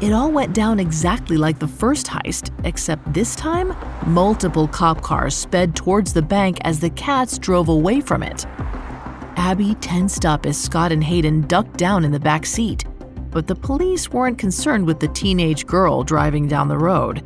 It 0.00 0.12
all 0.12 0.32
went 0.32 0.52
down 0.52 0.80
exactly 0.80 1.36
like 1.36 1.60
the 1.60 1.68
first 1.68 2.06
heist, 2.06 2.50
except 2.64 3.12
this 3.12 3.36
time, 3.36 3.76
multiple 4.06 4.66
cop 4.66 5.00
cars 5.02 5.36
sped 5.36 5.76
towards 5.76 6.12
the 6.12 6.22
bank 6.22 6.58
as 6.62 6.80
the 6.80 6.90
Catts 6.90 7.38
drove 7.38 7.68
away 7.68 8.00
from 8.00 8.24
it. 8.24 8.46
Abby 9.40 9.74
tensed 9.76 10.26
up 10.26 10.44
as 10.44 10.62
Scott 10.62 10.92
and 10.92 11.02
Hayden 11.02 11.46
ducked 11.46 11.78
down 11.78 12.04
in 12.04 12.12
the 12.12 12.20
back 12.20 12.44
seat, 12.44 12.84
but 13.30 13.46
the 13.46 13.54
police 13.54 14.10
weren't 14.10 14.36
concerned 14.36 14.86
with 14.86 15.00
the 15.00 15.08
teenage 15.08 15.66
girl 15.66 16.04
driving 16.04 16.46
down 16.46 16.68
the 16.68 16.76
road. 16.76 17.22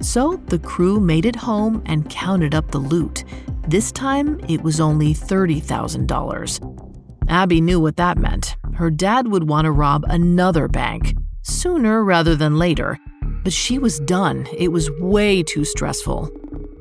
So 0.00 0.40
the 0.46 0.60
crew 0.60 1.00
made 1.00 1.26
it 1.26 1.34
home 1.34 1.82
and 1.86 2.08
counted 2.08 2.54
up 2.54 2.70
the 2.70 2.78
loot. 2.78 3.24
This 3.66 3.90
time, 3.90 4.38
it 4.48 4.62
was 4.62 4.78
only 4.78 5.12
$30,000. 5.12 7.28
Abby 7.28 7.60
knew 7.60 7.80
what 7.80 7.96
that 7.96 8.16
meant. 8.16 8.54
Her 8.74 8.88
dad 8.88 9.26
would 9.26 9.48
want 9.48 9.64
to 9.64 9.72
rob 9.72 10.04
another 10.08 10.68
bank, 10.68 11.16
sooner 11.42 12.04
rather 12.04 12.36
than 12.36 12.58
later. 12.58 12.96
But 13.42 13.52
she 13.52 13.80
was 13.80 13.98
done. 13.98 14.46
It 14.56 14.68
was 14.68 14.88
way 15.00 15.42
too 15.42 15.64
stressful. 15.64 16.30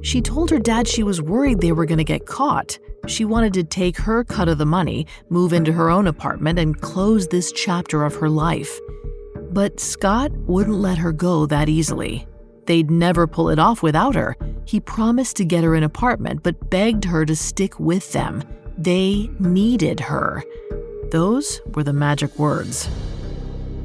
She 0.03 0.21
told 0.21 0.51
her 0.51 0.59
dad 0.59 0.87
she 0.87 1.01
was 1.01 1.23
worried 1.23 1.59
they 1.59 1.71
were 1.71 1.87
going 1.87 1.97
to 1.97 2.03
get 2.03 2.27
caught. 2.27 2.77
She 3.07 3.25
wanted 3.25 3.53
to 3.53 3.63
take 3.63 3.97
her 3.97 4.23
cut 4.23 4.47
of 4.47 4.57
the 4.57 4.65
money, 4.65 5.07
move 5.29 5.53
into 5.53 5.71
her 5.73 5.89
own 5.89 6.07
apartment, 6.07 6.59
and 6.59 6.79
close 6.79 7.27
this 7.27 7.51
chapter 7.51 8.03
of 8.03 8.15
her 8.15 8.29
life. 8.29 8.79
But 9.51 9.79
Scott 9.79 10.31
wouldn't 10.31 10.77
let 10.77 10.97
her 10.97 11.11
go 11.11 11.45
that 11.45 11.69
easily. 11.69 12.27
They'd 12.65 12.89
never 12.89 13.27
pull 13.27 13.49
it 13.49 13.59
off 13.59 13.83
without 13.83 14.15
her. 14.15 14.35
He 14.65 14.79
promised 14.79 15.35
to 15.37 15.45
get 15.45 15.63
her 15.63 15.75
an 15.75 15.83
apartment, 15.83 16.41
but 16.43 16.69
begged 16.69 17.05
her 17.05 17.25
to 17.25 17.35
stick 17.35 17.79
with 17.79 18.11
them. 18.11 18.43
They 18.77 19.29
needed 19.39 19.99
her. 19.99 20.43
Those 21.11 21.61
were 21.73 21.83
the 21.83 21.93
magic 21.93 22.37
words. 22.39 22.89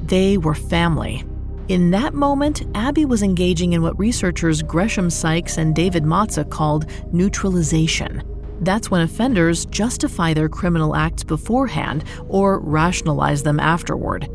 They 0.04 0.38
were 0.38 0.54
family. 0.54 1.24
In 1.68 1.90
that 1.92 2.14
moment, 2.14 2.64
Abby 2.74 3.04
was 3.04 3.22
engaging 3.22 3.74
in 3.74 3.82
what 3.82 3.96
researchers 3.98 4.62
Gresham 4.62 5.08
Sykes 5.08 5.56
and 5.56 5.72
David 5.72 6.02
Matza 6.02 6.48
called 6.48 6.86
neutralization. 7.12 8.22
That's 8.60 8.90
when 8.90 9.00
offenders 9.00 9.64
justify 9.66 10.34
their 10.34 10.48
criminal 10.48 10.94
acts 10.94 11.24
beforehand 11.24 12.04
or 12.28 12.60
rationalize 12.60 13.42
them 13.42 13.58
afterward. 13.58 14.28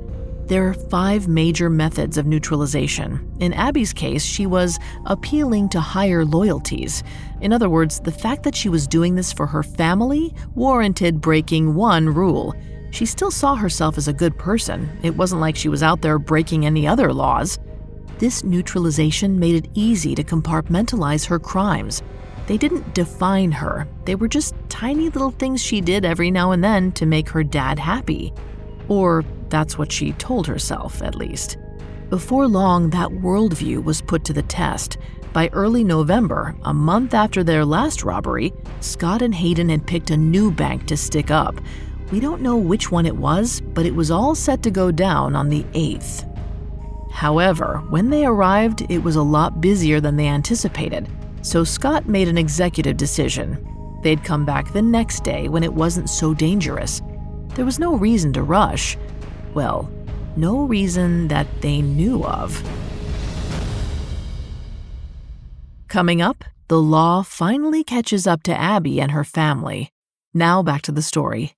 There 0.47 0.67
are 0.67 0.75
five 0.75 1.27
major 1.27 1.71
methods 1.71 2.17
of 2.17 2.27
neutralization. 2.27 3.35
In 3.39 3.51
Abby's 3.53 3.93
case, 3.93 4.23
she 4.23 4.45
was 4.45 4.77
appealing 5.05 5.69
to 5.69 5.79
higher 5.79 6.23
loyalties. 6.23 7.03
In 7.41 7.51
other 7.51 7.67
words, 7.67 7.99
the 7.99 8.11
fact 8.11 8.43
that 8.43 8.55
she 8.55 8.69
was 8.69 8.87
doing 8.87 9.15
this 9.15 9.33
for 9.33 9.47
her 9.47 9.63
family 9.63 10.35
warranted 10.53 11.19
breaking 11.19 11.73
one 11.73 12.07
rule. 12.07 12.53
She 12.91 13.07
still 13.07 13.31
saw 13.31 13.55
herself 13.55 13.97
as 13.97 14.07
a 14.07 14.13
good 14.13 14.37
person. 14.37 14.87
It 15.01 15.17
wasn't 15.17 15.41
like 15.41 15.55
she 15.55 15.67
was 15.67 15.81
out 15.81 16.01
there 16.01 16.19
breaking 16.19 16.65
any 16.65 16.87
other 16.87 17.11
laws. 17.11 17.57
This 18.19 18.43
neutralization 18.43 19.39
made 19.39 19.55
it 19.55 19.71
easy 19.73 20.13
to 20.13 20.23
compartmentalize 20.23 21.25
her 21.25 21.39
crimes. 21.39 22.03
They 22.47 22.57
didn't 22.57 22.93
define 22.93 23.51
her, 23.53 23.87
they 24.05 24.15
were 24.15 24.27
just 24.27 24.55
tiny 24.69 25.09
little 25.09 25.31
things 25.31 25.61
she 25.61 25.81
did 25.81 26.05
every 26.05 26.29
now 26.29 26.51
and 26.51 26.63
then 26.63 26.91
to 26.93 27.05
make 27.05 27.29
her 27.29 27.43
dad 27.43 27.79
happy. 27.79 28.33
Or 28.87 29.23
that's 29.49 29.77
what 29.77 29.91
she 29.91 30.13
told 30.13 30.45
herself, 30.45 31.01
at 31.01 31.15
least. 31.15 31.57
Before 32.09 32.47
long, 32.47 32.91
that 32.91 33.09
worldview 33.09 33.83
was 33.83 34.01
put 34.01 34.23
to 34.25 34.33
the 34.33 34.43
test. 34.43 34.97
By 35.33 35.49
early 35.53 35.83
November, 35.83 36.55
a 36.63 36.73
month 36.73 37.13
after 37.13 37.43
their 37.43 37.65
last 37.65 38.03
robbery, 38.03 38.53
Scott 38.79 39.21
and 39.21 39.33
Hayden 39.33 39.69
had 39.69 39.87
picked 39.87 40.11
a 40.11 40.17
new 40.17 40.51
bank 40.51 40.85
to 40.87 40.95
stick 40.95 41.31
up. 41.31 41.59
We 42.11 42.19
don't 42.19 42.41
know 42.41 42.57
which 42.57 42.91
one 42.91 43.07
it 43.07 43.15
was, 43.15 43.59
but 43.59 43.87
it 43.87 43.95
was 43.95 44.11
all 44.11 44.35
set 44.35 44.61
to 44.63 44.71
go 44.71 44.91
down 44.91 45.35
on 45.35 45.49
the 45.49 45.63
8th. 45.73 46.31
However, 47.11 47.83
when 47.89 48.09
they 48.09 48.25
arrived, 48.25 48.85
it 48.89 48.99
was 48.99 49.15
a 49.15 49.23
lot 49.23 49.61
busier 49.61 49.99
than 49.99 50.15
they 50.15 50.27
anticipated, 50.27 51.09
so 51.45 51.63
Scott 51.63 52.07
made 52.07 52.27
an 52.27 52.39
executive 52.39 52.97
decision. 52.97 53.63
They'd 54.01 54.23
come 54.23 54.45
back 54.45 54.73
the 54.73 54.81
next 54.81 55.23
day 55.23 55.47
when 55.47 55.63
it 55.63 55.73
wasn't 55.73 56.09
so 56.09 56.33
dangerous. 56.33 57.03
There 57.49 57.65
was 57.65 57.77
no 57.77 57.95
reason 57.95 58.33
to 58.33 58.41
rush. 58.41 58.97
Well, 59.53 59.89
no 60.35 60.65
reason 60.65 61.27
that 61.27 61.45
they 61.61 61.81
knew 61.81 62.25
of. 62.25 62.61
Coming 65.87 66.19
up, 66.19 66.43
the 66.67 66.81
law 66.81 67.21
finally 67.21 67.83
catches 67.83 68.25
up 68.25 68.41
to 68.43 68.59
Abby 68.59 68.99
and 68.99 69.11
her 69.11 69.23
family. 69.23 69.91
Now 70.33 70.63
back 70.63 70.81
to 70.83 70.91
the 70.91 71.03
story. 71.03 71.53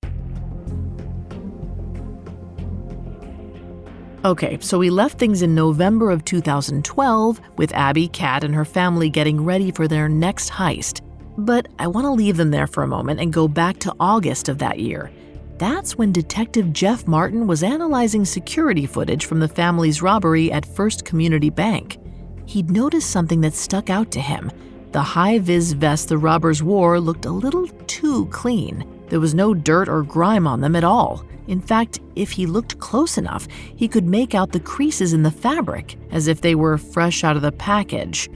Okay, 4.24 4.58
so 4.60 4.78
we 4.78 4.90
left 4.90 5.16
things 5.16 5.42
in 5.42 5.54
November 5.54 6.10
of 6.10 6.24
2012 6.24 7.40
with 7.56 7.72
Abby, 7.72 8.08
Catt, 8.08 8.42
and 8.42 8.52
her 8.52 8.64
family 8.64 9.08
getting 9.08 9.44
ready 9.44 9.70
for 9.70 9.86
their 9.86 10.08
next 10.08 10.50
heist. 10.50 11.02
But 11.36 11.68
I 11.78 11.86
want 11.86 12.04
to 12.04 12.10
leave 12.10 12.36
them 12.36 12.50
there 12.50 12.66
for 12.66 12.82
a 12.82 12.88
moment 12.88 13.20
and 13.20 13.32
go 13.32 13.46
back 13.46 13.78
to 13.78 13.94
August 14.00 14.48
of 14.48 14.58
that 14.58 14.80
year. 14.80 15.12
That's 15.58 15.96
when 15.96 16.10
Detective 16.10 16.72
Jeff 16.72 17.06
Martin 17.06 17.46
was 17.46 17.62
analyzing 17.62 18.24
security 18.24 18.86
footage 18.86 19.26
from 19.26 19.38
the 19.38 19.46
family's 19.46 20.02
robbery 20.02 20.50
at 20.50 20.66
First 20.66 21.04
Community 21.04 21.50
Bank. 21.50 21.98
He'd 22.44 22.72
noticed 22.72 23.10
something 23.10 23.40
that 23.42 23.54
stuck 23.54 23.88
out 23.88 24.10
to 24.10 24.20
him. 24.20 24.50
The 24.90 25.02
high 25.02 25.38
vis 25.38 25.72
vest 25.72 26.08
the 26.08 26.18
robbers 26.18 26.60
wore 26.60 26.98
looked 26.98 27.24
a 27.24 27.30
little 27.30 27.68
too 27.86 28.26
clean. 28.26 28.84
There 29.10 29.20
was 29.20 29.34
no 29.34 29.54
dirt 29.54 29.88
or 29.88 30.02
grime 30.02 30.48
on 30.48 30.60
them 30.60 30.74
at 30.74 30.82
all. 30.82 31.24
In 31.48 31.60
fact, 31.60 32.00
if 32.14 32.30
he 32.30 32.46
looked 32.46 32.78
close 32.78 33.18
enough, 33.18 33.48
he 33.74 33.88
could 33.88 34.06
make 34.06 34.34
out 34.34 34.52
the 34.52 34.60
creases 34.60 35.14
in 35.14 35.22
the 35.22 35.30
fabric 35.30 35.98
as 36.10 36.28
if 36.28 36.40
they 36.40 36.54
were 36.54 36.78
fresh 36.78 37.24
out 37.24 37.36
of 37.36 37.42
the 37.42 37.52
package. 37.52 38.28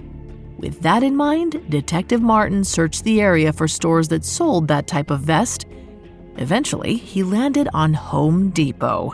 With 0.57 0.81
that 0.81 1.03
in 1.03 1.15
mind, 1.15 1.63
Detective 1.71 2.23
Martin 2.23 2.65
searched 2.65 3.05
the 3.05 3.21
area 3.21 3.53
for 3.53 3.69
stores 3.69 4.09
that 4.09 4.25
sold 4.25 4.69
that 4.69 4.87
type 4.87 5.11
of 5.11 5.21
vest. 5.21 5.67
Eventually, 6.37 6.95
he 6.95 7.23
landed 7.23 7.69
on 7.75 7.93
Home 7.93 8.51
Depot. 8.51 9.13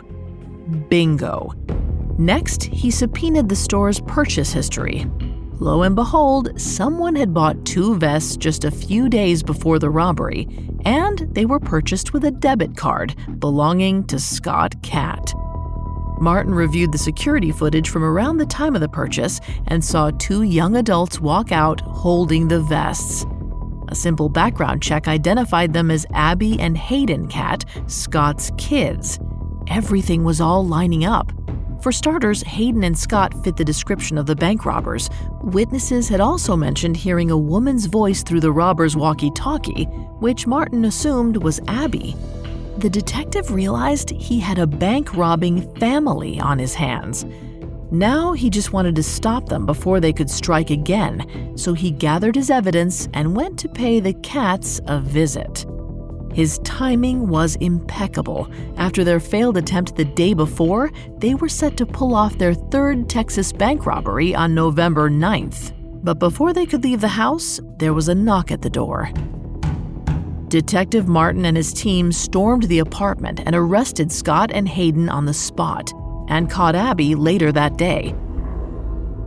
Bingo. 0.87 1.53
Next, 2.17 2.63
he 2.63 2.91
subpoenaed 2.91 3.49
the 3.49 3.55
store's 3.55 3.99
purchase 4.01 4.53
history. 4.53 5.05
Lo 5.59 5.83
and 5.83 5.95
behold, 5.95 6.57
someone 6.59 7.15
had 7.15 7.33
bought 7.33 7.65
two 7.65 7.97
vests 7.97 8.37
just 8.37 8.63
a 8.63 8.71
few 8.71 9.09
days 9.09 9.43
before 9.43 9.79
the 9.79 9.89
robbery, 9.89 10.47
and 10.85 11.19
they 11.33 11.45
were 11.45 11.59
purchased 11.59 12.13
with 12.13 12.25
a 12.25 12.31
debit 12.31 12.75
card 12.77 13.15
belonging 13.39 14.05
to 14.07 14.19
Scott 14.19 14.81
Catt. 14.81 15.33
Martin 16.19 16.53
reviewed 16.53 16.91
the 16.91 16.97
security 16.97 17.51
footage 17.51 17.89
from 17.89 18.03
around 18.03 18.37
the 18.37 18.45
time 18.45 18.75
of 18.75 18.81
the 18.81 18.89
purchase 18.89 19.39
and 19.67 19.83
saw 19.83 20.11
two 20.11 20.43
young 20.43 20.75
adults 20.75 21.19
walk 21.19 21.51
out 21.51 21.79
holding 21.81 22.47
the 22.47 22.61
vests. 22.61 23.25
A 23.87 23.95
simple 23.95 24.29
background 24.29 24.83
check 24.83 25.07
identified 25.07 25.73
them 25.73 25.89
as 25.89 26.05
Abby 26.13 26.59
and 26.59 26.77
Hayden 26.77 27.27
Catt, 27.27 27.65
Scott's 27.87 28.51
kids. 28.57 29.19
Everything 29.67 30.23
was 30.23 30.41
all 30.41 30.65
lining 30.65 31.05
up. 31.05 31.31
For 31.81 31.93
starters, 31.93 32.43
Hayden 32.43 32.83
and 32.83 32.97
Scott 32.97 33.33
fit 33.41 33.55
the 33.55 33.63
description 33.63 34.17
of 34.17 34.25
the 34.25 34.35
bank 34.35 34.65
robbers. 34.65 35.09
Witnesses 35.41 36.09
had 36.09 36.19
also 36.19 36.57
mentioned 36.57 36.97
hearing 36.97 37.31
a 37.31 37.37
woman's 37.37 37.85
voice 37.85 38.21
through 38.21 38.41
the 38.41 38.51
robber's 38.51 38.97
walkie 38.97 39.31
talkie, 39.31 39.85
which 40.19 40.45
Martin 40.45 40.83
assumed 40.83 41.37
was 41.37 41.61
Abby. 41.69 42.17
The 42.79 42.89
detective 42.89 43.51
realized 43.51 44.09
he 44.09 44.41
had 44.41 44.59
a 44.59 44.67
bank 44.67 45.15
robbing 45.15 45.73
family 45.75 46.37
on 46.41 46.59
his 46.59 46.73
hands. 46.73 47.25
Now 47.91 48.33
he 48.33 48.49
just 48.49 48.73
wanted 48.73 48.95
to 48.97 49.03
stop 49.03 49.47
them 49.47 49.65
before 49.65 50.01
they 50.01 50.13
could 50.13 50.29
strike 50.29 50.69
again, 50.71 51.57
so 51.57 51.73
he 51.73 51.91
gathered 51.91 52.35
his 52.35 52.49
evidence 52.49 53.07
and 53.13 53.35
went 53.35 53.57
to 53.59 53.69
pay 53.69 54.01
the 54.01 54.13
Catts 54.15 54.81
a 54.87 54.99
visit. 54.99 55.65
His 56.33 56.59
timing 56.59 57.27
was 57.27 57.55
impeccable. 57.57 58.49
After 58.77 59.03
their 59.03 59.19
failed 59.19 59.57
attempt 59.57 59.95
the 59.95 60.05
day 60.05 60.33
before, 60.33 60.91
they 61.17 61.35
were 61.35 61.49
set 61.49 61.75
to 61.77 61.85
pull 61.85 62.15
off 62.15 62.37
their 62.37 62.53
third 62.53 63.09
Texas 63.09 63.51
bank 63.51 63.85
robbery 63.85 64.35
on 64.35 64.53
November 64.53 65.09
9th. 65.09 65.73
But 66.03 66.19
before 66.19 66.53
they 66.53 66.65
could 66.65 66.83
leave 66.83 67.01
the 67.01 67.07
house, 67.07 67.59
there 67.77 67.93
was 67.93 68.07
a 68.07 68.15
knock 68.15 68.51
at 68.51 68.61
the 68.61 68.69
door. 68.69 69.11
Detective 70.47 71.07
Martin 71.07 71.45
and 71.45 71.57
his 71.57 71.73
team 71.73 72.11
stormed 72.11 72.63
the 72.63 72.79
apartment 72.79 73.41
and 73.45 73.55
arrested 73.55 74.11
Scott 74.11 74.49
and 74.53 74.67
Hayden 74.67 75.09
on 75.09 75.25
the 75.25 75.33
spot, 75.33 75.91
and 76.27 76.49
caught 76.49 76.73
Abby 76.73 77.15
later 77.15 77.51
that 77.51 77.77
day. 77.77 78.15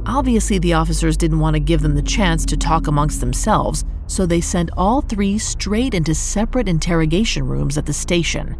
Obviously, 0.06 0.58
the 0.58 0.72
officers 0.72 1.16
didn't 1.16 1.38
want 1.38 1.54
to 1.54 1.60
give 1.60 1.80
them 1.80 1.94
the 1.94 2.02
chance 2.02 2.44
to 2.46 2.56
talk 2.56 2.88
amongst 2.88 3.20
themselves, 3.20 3.84
so 4.08 4.26
they 4.26 4.40
sent 4.40 4.70
all 4.76 5.00
three 5.00 5.38
straight 5.38 5.94
into 5.94 6.14
separate 6.14 6.68
interrogation 6.68 7.46
rooms 7.46 7.78
at 7.78 7.86
the 7.86 7.92
station. 7.92 8.56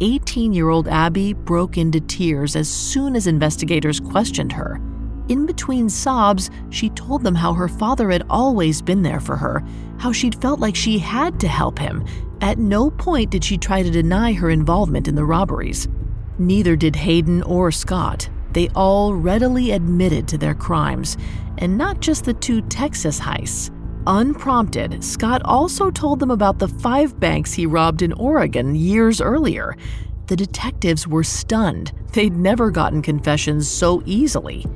18 0.00 0.52
year 0.52 0.68
old 0.68 0.88
Abby 0.88 1.32
broke 1.32 1.78
into 1.78 2.00
tears 2.00 2.56
as 2.56 2.68
soon 2.68 3.16
as 3.16 3.26
investigators 3.26 4.00
questioned 4.00 4.52
her. 4.52 4.80
In 5.28 5.46
between 5.46 5.88
sobs, 5.88 6.50
she 6.70 6.90
told 6.90 7.22
them 7.22 7.36
how 7.36 7.54
her 7.54 7.68
father 7.68 8.10
had 8.10 8.24
always 8.28 8.82
been 8.82 9.02
there 9.02 9.20
for 9.20 9.36
her, 9.36 9.64
how 9.98 10.12
she'd 10.12 10.40
felt 10.42 10.60
like 10.60 10.76
she 10.76 10.98
had 10.98 11.40
to 11.40 11.48
help 11.48 11.78
him. 11.78 12.04
At 12.40 12.58
no 12.58 12.90
point 12.90 13.30
did 13.30 13.44
she 13.44 13.56
try 13.56 13.82
to 13.82 13.90
deny 13.90 14.32
her 14.32 14.50
involvement 14.50 15.08
in 15.08 15.14
the 15.14 15.24
robberies. 15.24 15.88
Neither 16.38 16.76
did 16.76 16.96
Hayden 16.96 17.42
or 17.44 17.70
Scott. 17.70 18.28
They 18.52 18.68
all 18.74 19.14
readily 19.14 19.70
admitted 19.70 20.28
to 20.28 20.38
their 20.38 20.54
crimes, 20.54 21.16
and 21.58 21.78
not 21.78 22.00
just 22.00 22.24
the 22.24 22.34
two 22.34 22.60
Texas 22.62 23.18
heists. 23.18 23.70
Unprompted, 24.06 25.02
Scott 25.02 25.42
also 25.44 25.90
told 25.90 26.18
them 26.18 26.30
about 26.30 26.58
the 26.58 26.68
five 26.68 27.18
banks 27.20 27.52
he 27.52 27.66
robbed 27.66 28.02
in 28.02 28.12
Oregon 28.14 28.74
years 28.74 29.20
earlier. 29.20 29.76
The 30.26 30.36
detectives 30.36 31.06
were 31.06 31.24
stunned. 31.24 31.92
They'd 32.12 32.36
never 32.36 32.70
gotten 32.70 33.00
confessions 33.00 33.68
so 33.68 34.02
easily. 34.04 34.66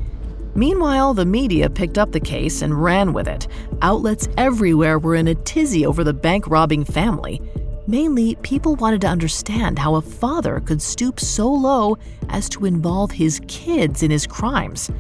Meanwhile, 0.55 1.15
the 1.15 1.27
media 1.27 1.69
picked 1.69 1.99
up 1.99 2.13
the 2.13 2.21
case 2.21 2.63
and 2.63 2.83
ran 2.83 3.13
with 3.13 3.29
it. 3.29 3.47
Outlets 3.83 4.29
everywhere 4.39 4.99
were 4.99 5.15
in 5.15 5.29
a 5.29 5.35
tizzy 5.35 5.85
over 5.85 6.03
the 6.03 6.15
bank 6.15 6.47
robbing 6.47 6.85
family. 6.85 7.43
Mainly, 7.89 8.35
people 8.37 8.75
wanted 8.75 9.01
to 9.03 9.07
understand 9.07 9.79
how 9.79 9.95
a 9.95 10.03
father 10.03 10.59
could 10.61 10.83
stoop 10.83 11.21
so 11.21 11.49
low 11.49 11.97
as 12.31 12.49
to 12.49 12.65
involve 12.65 13.13
his 13.13 13.41
kids 13.47 14.03
in 14.03 14.11
his 14.11 14.27
crimes. 14.27 14.91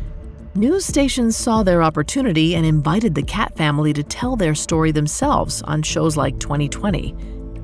News 0.54 0.86
stations 0.86 1.36
saw 1.36 1.64
their 1.64 1.82
opportunity 1.82 2.54
and 2.54 2.64
invited 2.64 3.14
the 3.14 3.24
Catt 3.24 3.56
family 3.56 3.92
to 3.92 4.04
tell 4.04 4.36
their 4.36 4.54
story 4.54 4.92
themselves 4.92 5.62
on 5.62 5.82
shows 5.82 6.16
like 6.16 6.38
2020. 6.38 7.14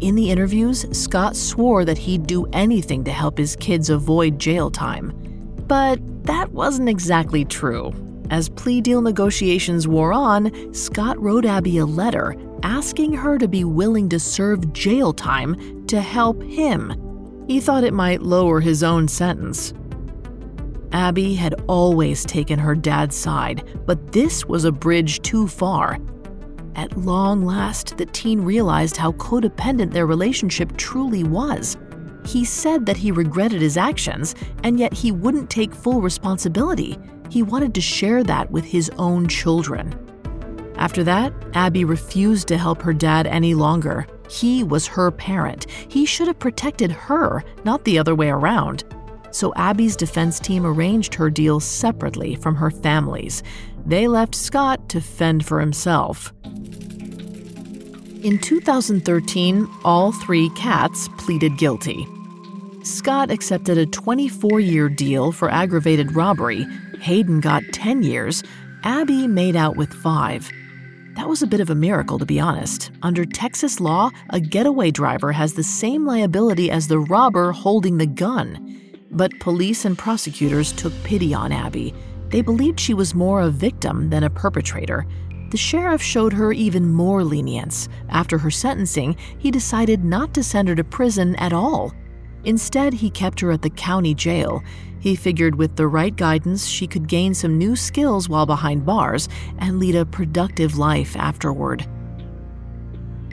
In 0.01 0.17
the 0.17 0.29
interviews, 0.29 0.85
Scott 0.91 1.37
swore 1.37 1.85
that 1.85 1.99
he'd 1.99 2.27
do 2.27 2.45
anything 2.53 3.05
to 3.05 3.13
help 3.13 3.39
his 3.39 3.55
kids 3.57 3.91
avoid 3.91 4.41
jail 4.41 4.73
time. 4.73 5.13
But 5.69 6.01
that 6.25 6.51
wasn't 6.51 6.89
exactly 6.89 7.45
true. 7.45 7.95
As 8.31 8.49
plea 8.49 8.81
deal 8.81 9.01
negotiations 9.01 9.87
wore 9.87 10.13
on, 10.13 10.75
Scott 10.75 11.21
wrote 11.23 11.45
Abby 11.45 11.79
a 11.79 11.87
letter 11.87 12.35
asking 12.63 13.13
her 13.13 13.39
to 13.39 13.49
be 13.49 13.65
willing 13.65 14.09
to 14.09 14.19
serve 14.19 14.73
jail 14.73 15.13
time 15.13 15.87
to 15.87 16.01
help 16.01 16.43
him. 16.43 17.45
He 17.49 17.61
thought 17.61 17.85
it 17.85 17.95
might 17.95 18.23
lower 18.23 18.61
his 18.61 18.83
own 18.83 19.09
sentence. 19.09 19.75
Abby 20.93 21.35
had 21.35 21.55
always 21.69 22.25
taken 22.25 22.59
her 22.59 22.75
dad's 22.75 23.17
side, 23.17 23.81
but 23.87 24.13
this 24.13 24.45
was 24.45 24.65
a 24.65 24.73
bridge 24.73 25.23
too 25.23 25.49
far. 25.49 25.99
At 26.77 26.97
long 26.97 27.45
last, 27.45 27.97
the 27.99 28.07
teen 28.07 28.41
realized 28.41 28.97
how 28.97 29.13
codependent 29.13 29.93
their 29.93 30.07
relationship 30.07 30.77
truly 30.77 31.25
was. 31.25 31.77
He 32.25 32.45
said 32.45 32.87
that 32.87 32.97
he 32.97 33.11
regretted 33.11 33.61
his 33.61 33.77
actions, 33.77 34.35
and 34.63 34.79
yet 34.79 34.93
he 34.93 35.13
wouldn't 35.13 35.51
take 35.51 35.75
full 35.75 36.01
responsibility. 36.01 36.99
He 37.31 37.43
wanted 37.43 37.75
to 37.75 37.81
share 37.81 38.23
that 38.25 38.51
with 38.51 38.65
his 38.65 38.91
own 38.99 39.27
children. 39.27 40.12
After 40.83 41.05
that, 41.05 41.33
Abby 41.55 41.85
refused 41.85 42.49
to 42.49 42.59
help 42.59 42.83
her 42.83 42.93
dad 42.93 43.29
any 43.29 43.55
longer. 43.55 44.05
He 44.29 44.65
was 44.65 44.85
her 44.89 45.13
parent. 45.13 45.71
He 45.89 46.05
should 46.05 46.27
have 46.27 46.41
protected 46.41 46.91
her, 46.91 47.45
not 47.63 47.85
the 47.85 48.01
other 48.01 48.17
way 48.17 48.31
around. 48.31 48.83
So 49.31 49.55
Abby's 49.55 49.95
defense 49.95 50.41
team 50.41 50.67
arranged 50.67 51.15
her 51.15 51.31
deal 51.31 51.61
separately 51.61 52.35
from 52.35 52.57
her 52.57 52.69
family's. 52.69 53.45
They 53.87 54.09
left 54.09 54.35
Scott 54.35 54.89
to 54.89 55.01
fend 55.01 55.47
for 55.47 55.61
himself. 55.61 56.33
In 58.25 58.41
2013, 58.41 59.69
all 59.85 60.11
three 60.11 60.51
Catts 60.57 61.09
pleaded 61.17 61.59
guilty. 61.59 62.09
Scott 62.83 63.31
accepted 63.31 63.79
a 63.79 63.87
24 63.87 64.59
year 64.59 64.89
deal 64.89 65.31
for 65.31 65.49
aggravated 65.49 66.17
robbery. 66.17 66.67
Hayden 66.99 67.39
got 67.39 67.63
10 67.73 68.03
years. 68.03 68.43
Abby 68.83 69.29
made 69.29 69.55
out 69.55 69.77
with 69.77 69.95
five. 69.95 70.51
That 71.15 71.29
was 71.29 71.43
a 71.43 71.47
bit 71.47 71.61
of 71.61 71.69
a 71.69 71.75
miracle, 71.75 72.19
to 72.19 72.25
be 72.25 72.41
honest. 72.41 72.91
Under 73.03 73.27
Texas 73.27 73.81
law, 73.81 74.11
a 74.31 74.41
getaway 74.41 74.91
driver 74.91 75.31
has 75.33 75.53
the 75.53 75.63
same 75.63 76.07
liability 76.07 76.71
as 76.71 76.89
the 76.89 76.99
robber 76.99 77.53
holding 77.53 77.99
the 77.99 78.07
gun. 78.07 78.81
But 79.11 79.39
police 79.39 79.85
and 79.85 79.99
prosecutors 79.99 80.73
took 80.73 80.93
pity 81.05 81.35
on 81.35 81.53
Abby. 81.53 81.95
They 82.29 82.41
believed 82.41 82.81
she 82.81 82.95
was 82.95 83.15
more 83.15 83.43
a 83.43 83.51
victim 83.51 84.09
than 84.09 84.25
a 84.25 84.31
perpetrator. 84.31 85.07
The 85.51 85.59
sheriff 85.59 86.01
showed 86.01 86.33
her 86.33 86.51
even 86.51 86.91
more 86.91 87.23
lenience. 87.23 87.91
After 88.09 88.39
her 88.39 88.51
sentencing, 88.51 89.17
he 89.39 89.51
decided 89.51 90.03
not 90.03 90.33
to 90.33 90.43
send 90.43 90.69
her 90.69 90.75
to 90.75 90.83
prison 90.83 91.37
at 91.37 91.53
all. 91.53 91.93
Instead, 92.45 92.95
he 92.95 93.11
kept 93.11 93.39
her 93.41 93.53
at 93.53 93.61
the 93.61 93.69
county 93.69 94.15
jail. 94.15 94.63
He 95.03 95.17
figured 95.17 95.57
with 95.57 95.75
the 95.75 95.89
right 95.89 96.15
guidance, 96.15 96.65
she 96.65 96.87
could 96.87 97.09
gain 97.09 97.35
some 97.35 97.59
new 97.59 97.75
skills 97.75 98.29
while 98.29 98.47
behind 98.47 98.87
bars 98.87 99.29
and 99.59 99.81
lead 99.81 99.97
a 99.97 100.07
productive 100.07 100.79
life 100.79 101.17
afterward. 101.17 101.85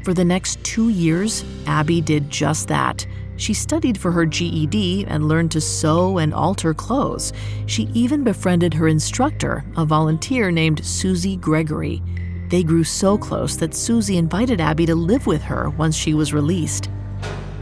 For 0.03 0.15
the 0.15 0.25
next 0.25 0.63
two 0.63 0.89
years, 0.89 1.45
Abby 1.67 2.01
did 2.01 2.31
just 2.31 2.69
that. 2.69 3.05
She 3.37 3.53
studied 3.53 3.99
for 3.99 4.11
her 4.11 4.25
GED 4.25 5.05
and 5.05 5.27
learned 5.27 5.51
to 5.51 5.61
sew 5.61 6.17
and 6.17 6.33
alter 6.33 6.73
clothes. 6.73 7.33
She 7.67 7.83
even 7.93 8.23
befriended 8.23 8.73
her 8.73 8.87
instructor, 8.87 9.63
a 9.77 9.85
volunteer 9.85 10.49
named 10.49 10.83
Susie 10.83 11.37
Gregory. 11.37 12.01
They 12.47 12.63
grew 12.63 12.83
so 12.83 13.15
close 13.15 13.55
that 13.57 13.75
Susie 13.75 14.17
invited 14.17 14.59
Abby 14.59 14.87
to 14.87 14.95
live 14.95 15.27
with 15.27 15.43
her 15.43 15.69
once 15.69 15.95
she 15.95 16.15
was 16.15 16.33
released. 16.33 16.89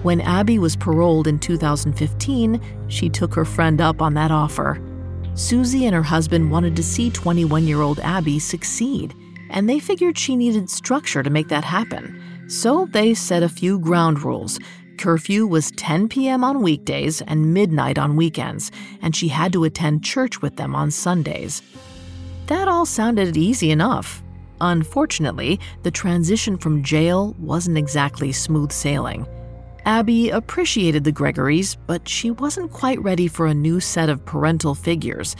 When 0.03 0.21
Abby 0.21 0.59
was 0.59 0.77
paroled 0.77 1.27
in 1.27 1.39
2015, 1.39 2.61
she 2.87 3.09
took 3.09 3.33
her 3.33 3.45
friend 3.45 3.81
up 3.81 4.01
on 4.01 4.13
that 4.15 4.31
offer. 4.31 4.81
Susie 5.33 5.85
and 5.85 5.93
her 5.93 6.03
husband 6.03 6.49
wanted 6.49 6.75
to 6.75 6.83
see 6.83 7.09
21 7.09 7.67
year 7.67 7.81
old 7.81 7.99
Abby 7.99 8.39
succeed, 8.39 9.13
and 9.49 9.69
they 9.69 9.79
figured 9.79 10.17
she 10.17 10.35
needed 10.35 10.69
structure 10.69 11.23
to 11.23 11.29
make 11.29 11.47
that 11.47 11.63
happen. 11.63 12.21
So 12.47 12.85
they 12.91 13.13
set 13.13 13.43
a 13.43 13.49
few 13.49 13.79
ground 13.79 14.23
rules 14.23 14.59
Curfew 14.97 15.45
was 15.45 15.71
10 15.71 16.09
p.m. 16.09 16.43
on 16.43 16.61
weekdays 16.61 17.21
and 17.21 17.53
midnight 17.53 17.97
on 17.99 18.15
weekends, 18.15 18.71
and 19.01 19.15
she 19.15 19.27
had 19.27 19.53
to 19.53 19.63
attend 19.63 20.03
church 20.03 20.41
with 20.41 20.55
them 20.55 20.75
on 20.75 20.91
Sundays. 20.91 21.61
That 22.47 22.67
all 22.67 22.85
sounded 22.85 23.37
easy 23.37 23.71
enough. 23.71 24.23
Unfortunately, 24.59 25.59
the 25.83 25.91
transition 25.91 26.57
from 26.57 26.83
jail 26.83 27.35
wasn't 27.39 27.77
exactly 27.77 28.31
smooth 28.31 28.71
sailing. 28.71 29.27
Abby 29.87 30.29
appreciated 30.29 31.03
the 31.03 31.11
Gregorys, 31.11 31.75
but 31.87 32.07
she 32.07 32.29
wasn't 32.29 32.71
quite 32.71 33.01
ready 33.01 33.27
for 33.27 33.47
a 33.47 33.53
new 33.55 33.79
set 33.79 34.09
of 34.09 34.23
parental 34.25 34.75
figures, 34.75 35.35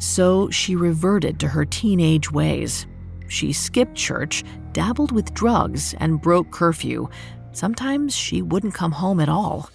so 0.00 0.50
she 0.50 0.74
reverted 0.74 1.38
to 1.38 1.46
her 1.48 1.64
teenage 1.64 2.32
ways. 2.32 2.86
She 3.28 3.52
skipped 3.52 3.94
church, 3.94 4.42
dabbled 4.72 5.12
with 5.12 5.32
drugs, 5.32 5.94
and 6.00 6.20
broke 6.20 6.50
curfew, 6.50 7.08
Sometimes 7.52 8.16
she 8.16 8.40
wouldn't 8.40 8.74
come 8.74 8.92
home 8.92 9.20
at 9.20 9.28
all. 9.28 9.70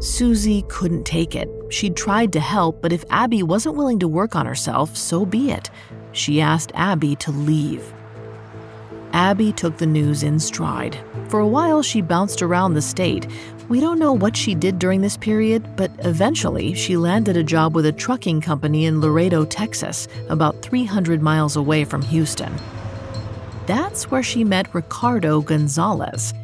Susie 0.00 0.64
couldn't 0.68 1.04
take 1.04 1.34
it. 1.34 1.48
She'd 1.70 1.96
tried 1.96 2.32
to 2.32 2.40
help, 2.40 2.82
but 2.82 2.92
if 2.92 3.04
Abby 3.08 3.42
wasn't 3.42 3.76
willing 3.76 4.00
to 4.00 4.08
work 4.08 4.36
on 4.36 4.46
herself, 4.46 4.96
so 4.96 5.24
be 5.24 5.50
it. 5.50 5.70
She 6.12 6.40
asked 6.40 6.72
Abby 6.74 7.16
to 7.16 7.30
leave. 7.30 7.94
Abby 9.12 9.52
took 9.52 9.78
the 9.78 9.86
news 9.86 10.24
in 10.24 10.40
stride. 10.40 10.98
For 11.28 11.40
a 11.40 11.48
while, 11.48 11.82
she 11.82 12.00
bounced 12.00 12.42
around 12.42 12.74
the 12.74 12.82
state. 12.82 13.26
We 13.68 13.80
don't 13.80 13.98
know 13.98 14.12
what 14.12 14.36
she 14.36 14.54
did 14.54 14.78
during 14.78 15.00
this 15.00 15.16
period, 15.16 15.76
but 15.76 15.90
eventually 16.00 16.74
she 16.74 16.96
landed 16.96 17.36
a 17.36 17.42
job 17.42 17.74
with 17.74 17.86
a 17.86 17.92
trucking 17.92 18.42
company 18.42 18.84
in 18.84 19.00
Laredo, 19.00 19.44
Texas, 19.44 20.06
about 20.28 20.60
300 20.62 21.22
miles 21.22 21.56
away 21.56 21.84
from 21.84 22.02
Houston. 22.02 22.54
That's 23.66 24.10
where 24.10 24.22
she 24.22 24.44
met 24.44 24.74
Ricardo 24.74 25.40
Gonzalez. 25.40 26.34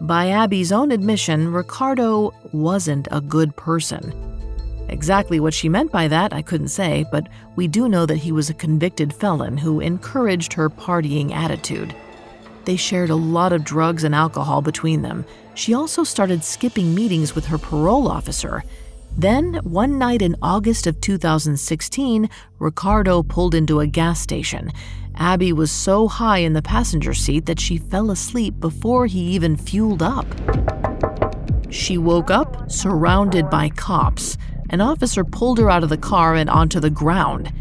By 0.00 0.28
Abby's 0.30 0.72
own 0.72 0.90
admission, 0.90 1.52
Ricardo 1.52 2.34
wasn't 2.52 3.06
a 3.12 3.20
good 3.20 3.54
person. 3.56 4.12
Exactly 4.88 5.40
what 5.40 5.54
she 5.54 5.68
meant 5.68 5.90
by 5.90 6.08
that, 6.08 6.32
I 6.32 6.42
couldn't 6.42 6.68
say, 6.68 7.04
but 7.10 7.28
we 7.54 7.66
do 7.66 7.88
know 7.88 8.06
that 8.06 8.18
he 8.18 8.32
was 8.32 8.50
a 8.50 8.54
convicted 8.54 9.14
felon 9.14 9.56
who 9.56 9.80
encouraged 9.80 10.52
her 10.52 10.68
partying 10.68 11.32
attitude. 11.32 11.94
They 12.66 12.76
shared 12.76 13.10
a 13.10 13.16
lot 13.16 13.52
of 13.52 13.64
drugs 13.64 14.04
and 14.04 14.14
alcohol 14.14 14.60
between 14.60 15.00
them. 15.02 15.24
She 15.54 15.72
also 15.72 16.04
started 16.04 16.44
skipping 16.44 16.94
meetings 16.94 17.34
with 17.34 17.46
her 17.46 17.58
parole 17.58 18.08
officer. 18.08 18.62
Then, 19.16 19.54
one 19.62 19.98
night 19.98 20.20
in 20.20 20.36
August 20.42 20.86
of 20.86 21.00
2016, 21.00 22.28
Ricardo 22.58 23.22
pulled 23.22 23.54
into 23.54 23.80
a 23.80 23.86
gas 23.86 24.20
station 24.20 24.70
Abby 25.18 25.52
was 25.52 25.70
so 25.70 26.08
high 26.08 26.38
in 26.38 26.52
the 26.52 26.62
passenger 26.62 27.14
seat 27.14 27.46
that 27.46 27.58
she 27.58 27.78
fell 27.78 28.10
asleep 28.10 28.60
before 28.60 29.06
he 29.06 29.20
even 29.20 29.56
fueled 29.56 30.02
up. 30.02 30.26
She 31.70 31.96
woke 31.96 32.30
up 32.30 32.70
surrounded 32.70 33.48
by 33.48 33.70
cops. 33.70 34.36
An 34.68 34.80
officer 34.80 35.24
pulled 35.24 35.58
her 35.58 35.70
out 35.70 35.82
of 35.82 35.88
the 35.88 35.96
car 35.96 36.34
and 36.34 36.50
onto 36.50 36.80
the 36.80 36.90
ground. 36.90 37.52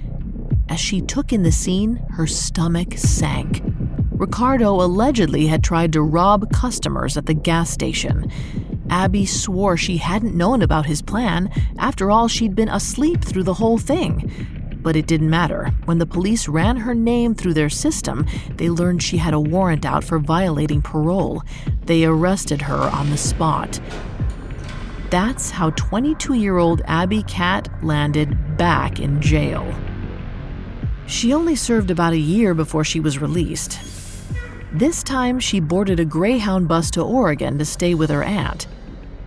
As 0.68 0.80
she 0.80 1.00
took 1.00 1.32
in 1.32 1.44
the 1.44 1.52
scene, 1.52 1.98
her 2.12 2.28
stomach 2.28 2.98
sank. 2.98 3.62
Ricardo 4.18 4.76
allegedly 4.76 5.48
had 5.48 5.62
tried 5.62 5.92
to 5.92 6.02
rob 6.02 6.50
customers 6.54 7.18
at 7.18 7.26
the 7.26 7.34
gas 7.34 7.70
station. 7.70 8.32
Abby 8.90 9.26
swore 9.26 9.76
she 9.76 9.98
hadn't 9.98 10.36
known 10.36 10.62
about 10.62 10.86
his 10.86 11.02
plan. 11.02 11.50
After 11.78 12.10
all, 12.10 12.30
she'd 12.30 12.56
been 12.56 12.70
asleep 12.70 13.22
through 13.22 13.44
the 13.44 13.56
whole 13.56 13.78
thing. 13.78 14.32
But 14.82 14.96
it 14.96 15.08
didn't 15.08 15.30
matter. 15.30 15.74
When 15.84 15.98
the 15.98 16.06
police 16.06 16.48
ran 16.48 16.78
her 16.78 16.96
name 16.96 17.36
through 17.36 17.56
their 17.56 17.70
system, 17.70 18.26
they 18.56 18.70
learned 18.70 19.04
she 19.04 19.18
had 19.18 19.34
a 19.34 19.40
warrant 19.40 19.86
out 19.86 20.06
for 20.06 20.18
violating 20.18 20.82
parole. 20.82 21.44
They 21.84 22.06
arrested 22.06 22.62
her 22.62 22.78
on 22.78 23.10
the 23.10 23.18
spot. 23.18 23.82
That's 25.10 25.50
how 25.50 25.72
22 25.72 26.36
year 26.36 26.58
old 26.58 26.82
Abby 26.86 27.24
Catt 27.24 27.68
landed 27.84 28.56
back 28.56 29.02
in 29.02 29.20
jail. 29.22 29.76
She 31.06 31.34
only 31.34 31.56
served 31.56 31.92
about 31.92 32.14
a 32.14 32.18
year 32.18 32.54
before 32.54 32.86
she 32.86 33.02
was 33.02 33.20
released. 33.20 33.95
This 34.76 35.04
time, 35.04 35.40
she 35.40 35.62
boarded 35.62 36.02
a 36.02 36.06
Greyhound 36.06 36.68
bus 36.68 36.92
to 36.92 37.02
Oregon 37.02 37.58
to 37.60 37.64
stay 37.64 37.94
with 37.94 38.10
her 38.10 38.24
aunt. 38.24 38.68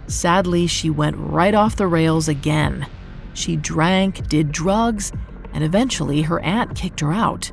Sadly, 0.06 0.66
she 0.66 0.90
went 0.90 1.16
right 1.16 1.54
off 1.54 1.74
the 1.74 1.86
rails 1.86 2.28
again. 2.28 2.86
She 3.32 3.56
drank, 3.56 4.28
did 4.28 4.52
drugs, 4.52 5.10
and 5.54 5.64
eventually 5.64 6.20
her 6.20 6.38
aunt 6.40 6.76
kicked 6.76 7.00
her 7.00 7.14
out. 7.14 7.50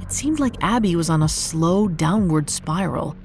It 0.00 0.10
seemed 0.10 0.40
like 0.40 0.56
Abby 0.60 0.96
was 0.96 1.08
on 1.08 1.22
a 1.22 1.28
slow 1.28 1.86
downward 1.86 2.50
spiral. 2.50 3.16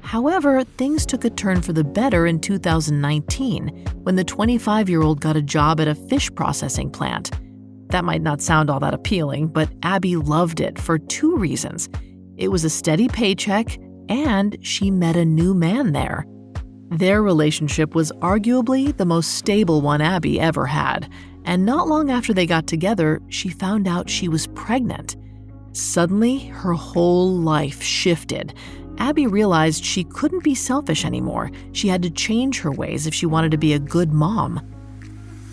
However, 0.00 0.64
things 0.78 1.04
took 1.04 1.26
a 1.26 1.30
turn 1.30 1.60
for 1.60 1.74
the 1.74 1.84
better 1.84 2.26
in 2.26 2.40
2019 2.40 3.84
when 4.04 4.16
the 4.16 4.24
25 4.24 4.88
year 4.88 5.02
old 5.02 5.20
got 5.20 5.36
a 5.36 5.42
job 5.42 5.80
at 5.80 5.88
a 5.88 5.94
fish 5.94 6.34
processing 6.34 6.90
plant. 6.90 7.30
That 7.88 8.06
might 8.06 8.22
not 8.22 8.40
sound 8.40 8.70
all 8.70 8.80
that 8.80 8.94
appealing, 8.94 9.48
but 9.48 9.68
Abby 9.82 10.16
loved 10.16 10.60
it 10.60 10.78
for 10.78 10.96
two 10.96 11.36
reasons. 11.36 11.90
It 12.36 12.48
was 12.48 12.64
a 12.64 12.70
steady 12.70 13.08
paycheck, 13.08 13.78
and 14.08 14.56
she 14.60 14.90
met 14.90 15.16
a 15.16 15.24
new 15.24 15.54
man 15.54 15.92
there. 15.92 16.26
Their 16.90 17.22
relationship 17.22 17.94
was 17.94 18.12
arguably 18.20 18.96
the 18.96 19.06
most 19.06 19.34
stable 19.34 19.80
one 19.80 20.00
Abby 20.00 20.38
ever 20.38 20.66
had, 20.66 21.10
and 21.44 21.64
not 21.64 21.88
long 21.88 22.10
after 22.10 22.34
they 22.34 22.46
got 22.46 22.66
together, 22.66 23.20
she 23.28 23.48
found 23.48 23.88
out 23.88 24.10
she 24.10 24.28
was 24.28 24.46
pregnant. 24.48 25.16
Suddenly, 25.72 26.38
her 26.46 26.74
whole 26.74 27.36
life 27.36 27.82
shifted. 27.82 28.54
Abby 28.98 29.26
realized 29.26 29.84
she 29.84 30.04
couldn't 30.04 30.44
be 30.44 30.54
selfish 30.54 31.04
anymore. 31.04 31.50
She 31.72 31.88
had 31.88 32.02
to 32.02 32.10
change 32.10 32.60
her 32.60 32.70
ways 32.70 33.06
if 33.06 33.14
she 33.14 33.26
wanted 33.26 33.50
to 33.50 33.58
be 33.58 33.72
a 33.72 33.78
good 33.78 34.12
mom. 34.12 34.60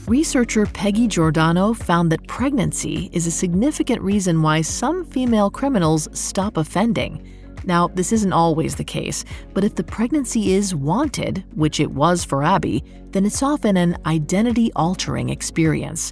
Researcher 0.07 0.65
Peggy 0.65 1.07
Giordano 1.07 1.73
found 1.73 2.11
that 2.11 2.27
pregnancy 2.27 3.09
is 3.13 3.25
a 3.25 3.31
significant 3.31 4.01
reason 4.01 4.41
why 4.41 4.59
some 4.59 5.05
female 5.05 5.49
criminals 5.49 6.09
stop 6.11 6.57
offending. 6.57 7.25
Now, 7.63 7.87
this 7.87 8.11
isn't 8.11 8.33
always 8.33 8.75
the 8.75 8.83
case, 8.83 9.23
but 9.53 9.63
if 9.63 9.75
the 9.75 9.83
pregnancy 9.83 10.55
is 10.55 10.75
wanted, 10.75 11.45
which 11.55 11.79
it 11.79 11.89
was 11.89 12.25
for 12.25 12.43
Abby, 12.43 12.83
then 13.11 13.25
it's 13.25 13.41
often 13.41 13.77
an 13.77 13.97
identity 14.05 14.73
altering 14.73 15.29
experience. 15.29 16.11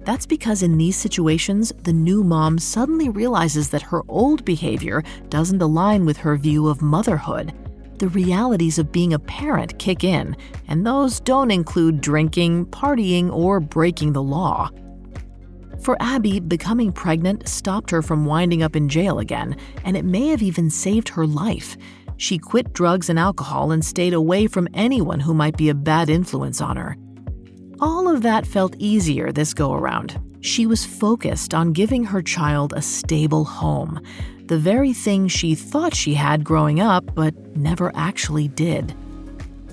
That's 0.00 0.26
because 0.26 0.64
in 0.64 0.76
these 0.76 0.96
situations, 0.96 1.72
the 1.84 1.92
new 1.92 2.24
mom 2.24 2.58
suddenly 2.58 3.08
realizes 3.08 3.68
that 3.68 3.82
her 3.82 4.02
old 4.08 4.44
behavior 4.44 5.04
doesn't 5.28 5.62
align 5.62 6.04
with 6.04 6.16
her 6.16 6.36
view 6.36 6.66
of 6.66 6.82
motherhood. 6.82 7.52
The 7.98 8.08
realities 8.08 8.78
of 8.78 8.92
being 8.92 9.12
a 9.12 9.18
parent 9.18 9.78
kick 9.80 10.04
in, 10.04 10.36
and 10.68 10.86
those 10.86 11.18
don't 11.18 11.50
include 11.50 12.00
drinking, 12.00 12.66
partying, 12.66 13.32
or 13.32 13.58
breaking 13.58 14.12
the 14.12 14.22
law. 14.22 14.70
For 15.80 15.96
Abby, 16.00 16.38
becoming 16.38 16.92
pregnant 16.92 17.48
stopped 17.48 17.90
her 17.90 18.02
from 18.02 18.24
winding 18.24 18.62
up 18.62 18.76
in 18.76 18.88
jail 18.88 19.18
again, 19.18 19.56
and 19.84 19.96
it 19.96 20.04
may 20.04 20.28
have 20.28 20.42
even 20.42 20.70
saved 20.70 21.08
her 21.08 21.26
life. 21.26 21.76
She 22.18 22.38
quit 22.38 22.72
drugs 22.72 23.08
and 23.08 23.18
alcohol 23.18 23.72
and 23.72 23.84
stayed 23.84 24.14
away 24.14 24.46
from 24.46 24.68
anyone 24.74 25.20
who 25.20 25.34
might 25.34 25.56
be 25.56 25.68
a 25.68 25.74
bad 25.74 26.08
influence 26.08 26.60
on 26.60 26.76
her. 26.76 26.96
All 27.80 28.08
of 28.08 28.22
that 28.22 28.46
felt 28.46 28.76
easier 28.78 29.32
this 29.32 29.54
go 29.54 29.72
around. 29.72 30.20
She 30.40 30.66
was 30.66 30.84
focused 30.84 31.52
on 31.52 31.72
giving 31.72 32.04
her 32.04 32.22
child 32.22 32.72
a 32.76 32.82
stable 32.82 33.44
home, 33.44 34.00
the 34.48 34.58
very 34.58 34.92
thing 34.92 35.28
she 35.28 35.54
thought 35.54 35.94
she 35.94 36.14
had 36.14 36.42
growing 36.42 36.80
up 36.80 37.14
but 37.14 37.34
never 37.56 37.92
actually 37.94 38.48
did. 38.48 38.94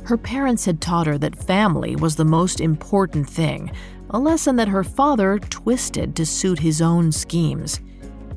Her 0.04 0.18
parents 0.18 0.66
had 0.66 0.82
taught 0.82 1.08
her 1.08 1.18
that 1.18 1.44
family 1.46 1.96
was 1.96 2.16
the 2.16 2.26
most 2.26 2.62
important 2.62 3.28
thing, 3.28 3.72
a 4.12 4.20
lesson 4.20 4.56
that 4.58 4.68
her 4.68 4.84
father 4.84 5.40
twisted 5.40 6.16
to 6.16 6.26
suit 6.26 6.60
his 6.60 6.82
own 6.82 7.12
schemes. 7.12 7.80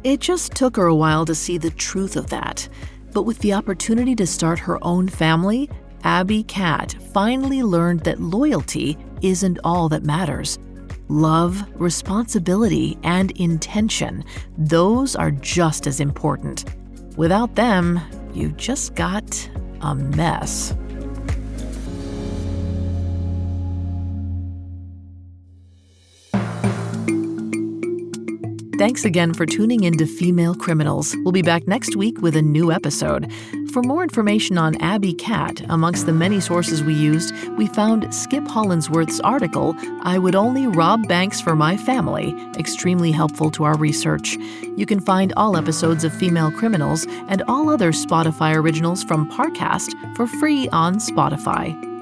It 0.04 0.20
just 0.20 0.52
took 0.52 0.76
her 0.76 0.86
a 0.86 0.94
while 0.94 1.26
to 1.26 1.34
see 1.34 1.58
the 1.58 1.70
truth 1.70 2.16
of 2.16 2.28
that. 2.30 2.68
But 3.12 3.24
with 3.24 3.38
the 3.40 3.52
opportunity 3.52 4.14
to 4.14 4.26
start 4.26 4.58
her 4.60 4.82
own 4.82 5.08
family, 5.08 5.68
Abby 6.04 6.44
Catt 6.44 6.94
finally 7.12 7.62
learned 7.62 8.00
that 8.00 8.20
loyalty 8.20 8.96
isn't 9.22 9.58
all 9.64 9.88
that 9.88 10.04
matters. 10.04 10.58
Love, 11.10 11.64
responsibility, 11.80 12.98
and 13.02 13.30
intention, 13.40 14.22
those 14.58 15.16
are 15.16 15.30
just 15.30 15.86
as 15.86 16.00
important. 16.00 16.66
Without 17.16 17.54
them, 17.56 17.98
you've 18.34 18.58
just 18.58 18.94
got 18.94 19.50
a 19.80 19.94
mess. 19.94 20.74
Thanks 28.78 29.04
again 29.04 29.34
for 29.34 29.44
tuning 29.44 29.82
in 29.82 29.98
to 29.98 30.06
Female 30.06 30.54
Criminals. 30.54 31.16
We'll 31.24 31.32
be 31.32 31.42
back 31.42 31.66
next 31.66 31.96
week 31.96 32.22
with 32.22 32.36
a 32.36 32.42
new 32.42 32.70
episode. 32.70 33.28
For 33.72 33.82
more 33.82 34.04
information 34.04 34.56
on 34.56 34.80
Abby 34.80 35.14
Catt, 35.14 35.62
amongst 35.68 36.06
the 36.06 36.12
many 36.12 36.38
sources 36.38 36.84
we 36.84 36.94
used, 36.94 37.34
we 37.56 37.66
found 37.66 38.14
Skip 38.14 38.46
Hollandsworth's 38.46 39.18
article, 39.18 39.74
I 40.02 40.16
Would 40.16 40.36
Only 40.36 40.68
Rob 40.68 41.08
Banks 41.08 41.40
for 41.40 41.56
My 41.56 41.76
Family, 41.76 42.32
extremely 42.56 43.10
helpful 43.10 43.50
to 43.50 43.64
our 43.64 43.76
research. 43.76 44.36
You 44.76 44.86
can 44.86 45.00
find 45.00 45.32
all 45.36 45.56
episodes 45.56 46.04
of 46.04 46.14
Female 46.14 46.52
Criminals 46.52 47.04
and 47.28 47.42
all 47.48 47.70
other 47.70 47.90
Spotify 47.90 48.54
originals 48.54 49.02
from 49.02 49.28
Parcast 49.32 49.90
for 50.14 50.28
free 50.28 50.68
on 50.68 51.00
Spotify. 51.00 51.97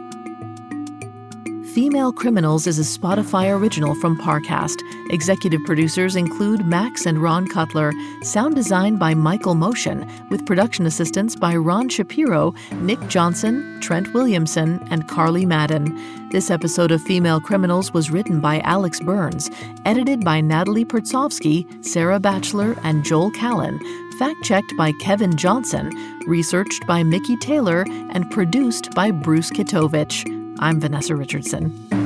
Female 1.77 2.11
Criminals 2.11 2.67
is 2.67 2.79
a 2.79 2.99
Spotify 2.99 3.55
original 3.55 3.95
from 3.97 4.17
Parcast. 4.17 4.81
Executive 5.11 5.61
producers 5.67 6.17
include 6.17 6.65
Max 6.65 7.05
and 7.05 7.19
Ron 7.19 7.47
Cutler. 7.47 7.93
Sound 8.23 8.55
design 8.55 8.97
by 8.97 9.13
Michael 9.13 9.55
Motion, 9.55 10.11
with 10.31 10.47
production 10.47 10.87
assistance 10.87 11.37
by 11.37 11.55
Ron 11.55 11.91
Shapiro, 11.91 12.55
Nick 12.77 12.99
Johnson, 13.09 13.79
Trent 13.83 14.15
Williamson, 14.15 14.89
and 14.91 15.07
Carly 15.07 15.45
Madden. 15.45 16.31
This 16.31 16.51
episode 16.51 16.93
of 16.93 17.03
Female 17.03 17.43
Criminals 17.43 17.93
was 17.93 18.11
written 18.11 18.41
by 18.41 18.61
Alex 18.61 18.99
Burns, 18.99 19.51
edited 19.85 20.25
by 20.25 20.41
Natalie 20.41 20.87
Pertsovsky, 20.87 21.85
Sarah 21.85 22.19
Batchelor, 22.19 22.75
and 22.85 23.05
Joel 23.05 23.31
Callan, 23.33 23.79
fact 24.19 24.43
checked 24.43 24.75
by 24.79 24.93
Kevin 25.03 25.37
Johnson, 25.37 25.91
researched 26.27 26.87
by 26.87 27.03
Mickey 27.03 27.37
Taylor, 27.37 27.85
and 28.13 28.31
produced 28.31 28.95
by 28.95 29.11
Bruce 29.11 29.51
Kitovich. 29.51 30.36
I'm 30.59 30.81
Vanessa 30.81 31.15
Richardson. 31.15 32.06